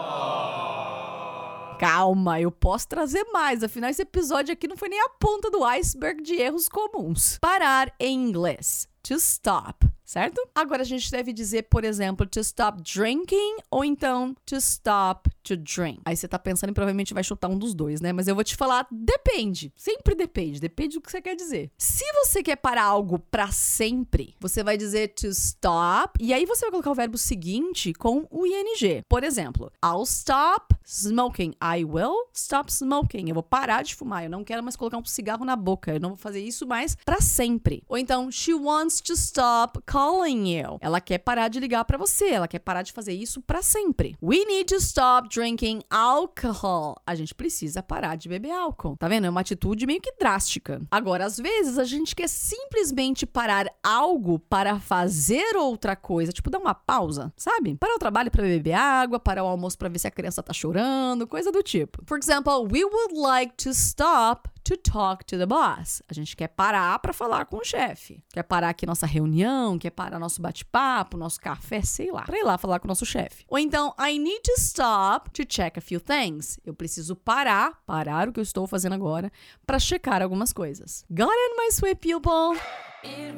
Calma, 1.79 2.41
eu 2.41 2.51
posso 2.51 2.89
trazer 2.89 3.25
mais. 3.33 3.63
Afinal, 3.63 3.91
esse 3.91 4.03
episódio 4.03 4.53
aqui 4.53 4.67
não 4.67 4.77
foi 4.77 4.89
nem 4.89 5.01
a 5.01 5.09
ponta 5.11 5.51
do 5.51 5.63
iceberg 5.65 6.23
de 6.23 6.35
erros 6.35 6.69
comuns. 6.69 7.39
Parar 7.41 7.93
em 8.01 8.15
inglês. 8.15 8.89
To 9.03 9.15
stop 9.15 9.96
certo? 10.07 10.41
Agora 10.55 10.83
a 10.83 10.87
gente 10.87 11.11
deve 11.11 11.33
dizer, 11.33 11.65
por 11.65 11.85
exemplo, 11.85 12.25
to 12.25 12.41
stop 12.41 12.81
drinking 12.81 13.57
ou 13.71 13.85
então 13.85 14.35
to 14.47 14.57
stop 14.57 15.29
to 15.43 15.57
drink. 15.57 16.01
Aí 16.05 16.17
você 16.17 16.29
tá 16.29 16.39
pensando 16.39 16.71
e 16.71 16.73
provavelmente 16.73 17.13
vai 17.13 17.25
chutar 17.25 17.49
um 17.49 17.59
dos 17.59 17.75
dois, 17.75 18.01
né? 18.01 18.13
Mas 18.13 18.29
eu 18.29 18.35
vou 18.35 18.45
te 18.45 18.57
falar, 18.57 18.87
depende. 18.91 19.73
Sempre 19.77 20.15
depende. 20.15 20.61
Depende 20.61 20.95
do 20.95 21.01
que 21.01 21.11
você 21.11 21.21
quer 21.21 21.35
dizer. 21.35 21.71
Se 21.77 22.05
você 22.15 22.43
quer 22.43 22.57
parar 22.57 22.85
algo 22.85 23.19
para 23.19 23.51
sempre, 23.51 24.35
você 24.41 24.63
vai 24.63 24.77
dizer 24.77 25.09
to 25.15 25.27
stop 25.29 26.19
e 26.23 26.33
aí 26.33 26.47
você 26.47 26.63
vai 26.63 26.71
colocar 26.71 26.91
o 26.91 26.95
verbo 26.95 27.19
seguinte 27.19 27.93
com 27.93 28.27
o 28.31 28.47
ing. 28.47 29.03
Por 29.09 29.25
exemplo, 29.25 29.73
I'll 29.85 30.03
stop 30.05 30.75
smoking. 30.85 31.53
I 31.63 31.85
will 31.85 32.29
stop 32.33 32.73
smoking. 32.73 33.29
Eu 33.29 33.35
vou 33.35 33.43
parar 33.43 33.83
de 33.83 33.95
fumar. 33.95 34.25
Eu 34.25 34.31
não 34.31 34.45
quero 34.45 34.63
mais 34.63 34.77
colocar 34.77 34.99
um 34.99 35.05
cigarro 35.05 35.45
na 35.45 35.57
boca. 35.57 35.93
Eu 35.93 36.01
não 36.01 36.11
vou 36.11 36.19
fazer 36.19 36.41
isso 36.41 36.67
mais 36.67 36.97
para 37.05 37.21
sempre. 37.21 37.83
Ou 37.89 37.99
então, 37.99 38.31
she 38.31 38.55
wants 38.55 39.01
to 39.01 39.13
stop 39.15 39.81
calling 39.97 40.47
you. 40.47 40.77
Ela 40.83 41.01
quer 41.01 41.17
parar 41.17 41.49
de 41.49 41.59
ligar 41.59 41.83
para 41.87 41.97
você, 41.97 42.29
ela 42.29 42.47
quer 42.47 42.59
parar 42.59 42.83
de 42.83 42.93
fazer 42.93 43.15
isso 43.15 43.41
para 43.41 43.63
sempre. 43.63 44.15
We 44.23 44.45
need 44.45 44.67
to 44.67 44.77
stop 44.77 45.27
drinking 45.31 45.81
alcohol. 45.89 46.97
A 47.07 47.15
gente 47.15 47.35
precisa 47.35 47.83
parar 47.83 48.17
de 48.17 48.29
beber 48.29 48.51
álcool. 48.51 48.95
Tá 48.99 49.09
vendo? 49.09 49.27
É 49.27 49.31
uma 49.31 49.41
atitude 49.41 49.87
meio 49.87 50.03
que 50.03 50.13
drástica. 50.19 50.83
Agora, 50.91 51.25
às 51.25 51.39
vezes 51.39 51.79
a 51.79 51.85
gente 51.85 52.15
quer 52.15 52.29
simplesmente 52.29 53.25
parar 53.25 53.67
algo 53.83 54.39
para 54.39 54.79
fazer 54.79 55.57
outra 55.57 55.97
coisa, 55.97 56.31
tipo 56.31 56.51
dar 56.51 56.59
uma 56.59 56.75
pausa, 56.75 57.33
sabe? 57.35 57.75
Parar 57.77 57.95
o 57.95 57.99
trabalho 57.99 58.31
para 58.31 58.43
beber 58.43 58.75
água, 58.75 59.19
parar 59.19 59.45
o 59.45 59.49
almoço 59.49 59.79
para 59.79 59.89
ver 59.89 59.99
se 59.99 60.07
a 60.07 60.11
criança 60.11 60.43
tá 60.43 60.53
chorando, 60.53 61.27
coisa 61.27 61.51
do 61.51 61.63
tipo. 61.63 62.03
For 62.05 62.19
example, 62.19 62.69
we 62.71 62.85
would 62.85 63.15
like 63.19 63.55
to 63.65 63.71
stop 63.71 64.51
to 64.67 64.77
talk 64.77 65.25
to 65.25 65.39
the 65.39 65.47
boss. 65.47 66.03
A 66.09 66.15
gente 66.15 66.37
quer 66.37 66.49
parar 66.49 66.99
para 66.99 67.13
falar 67.13 67.47
com 67.47 67.59
o 67.59 67.65
chefe. 67.65 68.23
Quer 68.33 68.43
parar 68.43 68.71
aqui 68.71 68.85
nossa 68.85 69.07
reunião, 69.07 69.79
quer 69.79 69.91
parar 69.91 70.19
nosso 70.19 70.43
bate-papo, 70.43 71.17
nosso 71.17 71.41
café, 71.41 71.83
sei 71.83 72.11
lá, 72.11 72.23
para 72.23 72.37
ir 72.37 72.43
lá 72.43 72.59
falar 72.59 72.81
com 72.81 72.87
o 72.87 72.89
nosso 72.89 73.07
chefe. 73.07 73.45
Ou 73.49 73.59
então, 73.59 73.95
I 73.99 74.19
need 74.19 74.41
to 74.43 74.53
stop 74.59 75.31
to 75.31 75.45
check 75.45 75.79
a 75.79 75.81
few 75.81 76.01
things. 76.01 76.59
Eu 76.65 76.75
preciso 76.75 77.15
parar, 77.15 77.81
parar 77.87 78.29
o 78.29 78.33
que 78.33 78.41
eu 78.41 78.43
estou 78.43 78.67
fazendo 78.67 78.95
agora, 78.95 79.31
para 79.65 79.79
checar 79.79 80.21
algumas 80.21 80.53
coisas. 80.53 81.05
Got 81.09 81.31
it, 81.31 81.57
my 81.57 81.69
sweet 81.71 82.01
people? 82.01 82.61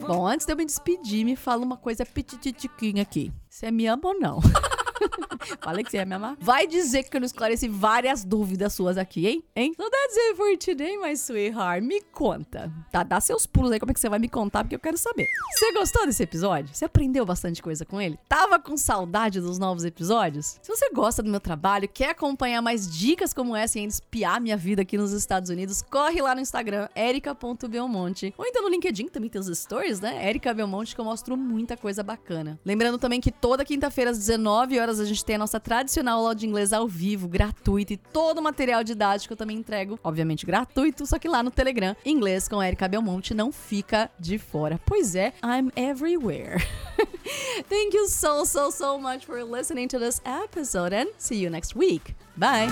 Bom, 0.01 0.27
antes 0.27 0.47
de 0.47 0.53
eu 0.53 0.57
me 0.57 0.65
despedir, 0.65 1.27
me 1.27 1.37
fala 1.37 1.63
uma 1.63 1.77
coisa 1.77 2.07
petitiquinha 2.07 3.03
aqui. 3.03 3.31
Você 3.51 3.71
me 3.71 3.87
ama 3.87 4.09
ou 4.09 4.19
não? 4.19 4.41
Falei 5.61 5.85
que 5.85 5.91
você 5.91 5.99
ia 5.99 6.05
me 6.05 6.15
amar. 6.15 6.37
Vai 6.41 6.67
dizer 6.67 7.05
que 7.05 7.17
eu 7.17 7.21
não 7.21 7.27
esclareci 7.27 7.69
várias 7.69 8.25
dúvidas 8.25 8.73
suas 8.73 8.99
aqui, 8.99 9.27
hein? 9.27 9.45
Hein? 9.57 9.75
So 9.77 9.89
that's 9.91 10.17
it 10.17 10.37
for 10.37 10.57
today, 10.57 10.97
my 10.97 11.13
sweetheart. 11.17 11.83
Me 11.83 12.01
conta. 12.13 12.73
Tá, 12.91 13.03
dá 13.03 13.21
seus 13.21 13.47
pulos 13.47 13.73
aí, 13.73 13.81
como 13.81 13.91
é 13.91 13.95
que 13.95 14.01
você 14.01 14.09
vai 14.09 14.19
me 14.19 14.29
contar, 14.29 14.65
porque 14.65 14.75
eu 14.75 14.81
quero 14.81 14.99
saber. 14.99 15.27
Você 15.55 15.73
gostou 15.73 16.07
desse 16.07 16.23
episódio? 16.23 16.75
Você 16.75 16.85
aprendeu 16.85 17.25
bastante 17.25 17.63
coisa 17.63 17.85
com 17.85 18.01
ele? 18.01 18.19
Tava 18.29 18.59
com 18.59 18.77
saudade 18.77 19.41
dos 19.41 19.59
novos 19.59 19.85
episódios? 19.85 20.59
Se 20.63 20.71
você 20.71 20.91
gosta 20.91 21.23
do 21.23 21.31
meu 21.31 21.41
trabalho, 21.41 21.89
quer 21.89 22.11
acompanhar 22.11 22.63
mais 22.63 22.91
dicas 22.91 23.33
como 23.33 23.57
essa 23.57 23.79
e 23.79 23.83
ainda 23.83 23.93
espiar 23.93 24.41
minha 24.41 24.57
vida 24.57 24.83
aqui 24.83 24.97
nos 24.97 25.13
Estados 25.13 25.51
Unidos, 25.51 25.83
corre 25.83 26.21
lá 26.21 26.35
no 26.35 26.41
Instagram, 26.41 26.89
erica.belmonte. 26.97 28.35
Ou 28.37 28.47
então 28.47 28.63
no 28.63 28.69
LinkedIn 28.69 29.09
também 29.09 29.31
tem 29.31 29.41
os 29.41 29.47
stories, 29.59 30.01
né? 30.01 30.29
Erika 30.29 30.53
Belmonte, 30.53 30.95
que 30.95 31.01
eu 31.01 31.05
mostro 31.05 31.37
muita 31.37 31.77
coisa 31.77 32.03
bacana. 32.03 32.59
Lembrando 32.65 32.99
também 32.99 33.21
que 33.21 33.31
toda 33.31 33.65
quinta-feira 33.65 34.11
às 34.11 34.19
19 34.19 34.79
horas 34.89 35.01
a 35.01 35.05
gente 35.05 35.25
tem 35.25 35.37
a 35.37 35.39
nossa 35.39 35.61
tradicional 35.61 36.21
aula 36.21 36.35
de 36.35 36.47
inglês 36.47 36.73
ao 36.73 36.89
vivo, 36.89 37.29
gratuita, 37.29 37.93
e 37.93 37.97
todo 37.97 38.39
o 38.39 38.43
material 38.43 38.83
didático 38.83 39.35
eu 39.35 39.37
também 39.37 39.59
entrego, 39.59 39.99
obviamente 40.03 40.47
gratuito, 40.47 41.07
só 41.07 41.19
que 41.19 41.29
lá 41.29 41.43
no 41.43 41.51
Telegram, 41.51 41.95
inglês 42.05 42.49
com 42.49 42.63
Erika 42.63 42.89
Belmonte 42.89 43.35
não 43.35 43.53
fica 43.53 44.11
de 44.19 44.39
fora. 44.39 44.81
Pois 44.87 45.15
é, 45.15 45.33
I'm 45.45 45.71
everywhere. 45.77 46.65
Thank 47.69 47.95
you 47.95 48.09
so, 48.09 48.45
so, 48.45 48.71
so 48.71 48.99
much 48.99 49.27
for 49.27 49.43
listening 49.45 49.89
to 49.89 49.99
this 49.99 50.21
episode 50.25 50.95
and 50.95 51.09
see 51.19 51.43
you 51.43 51.51
next 51.51 51.77
week. 51.77 52.15
Bye! 52.37 52.69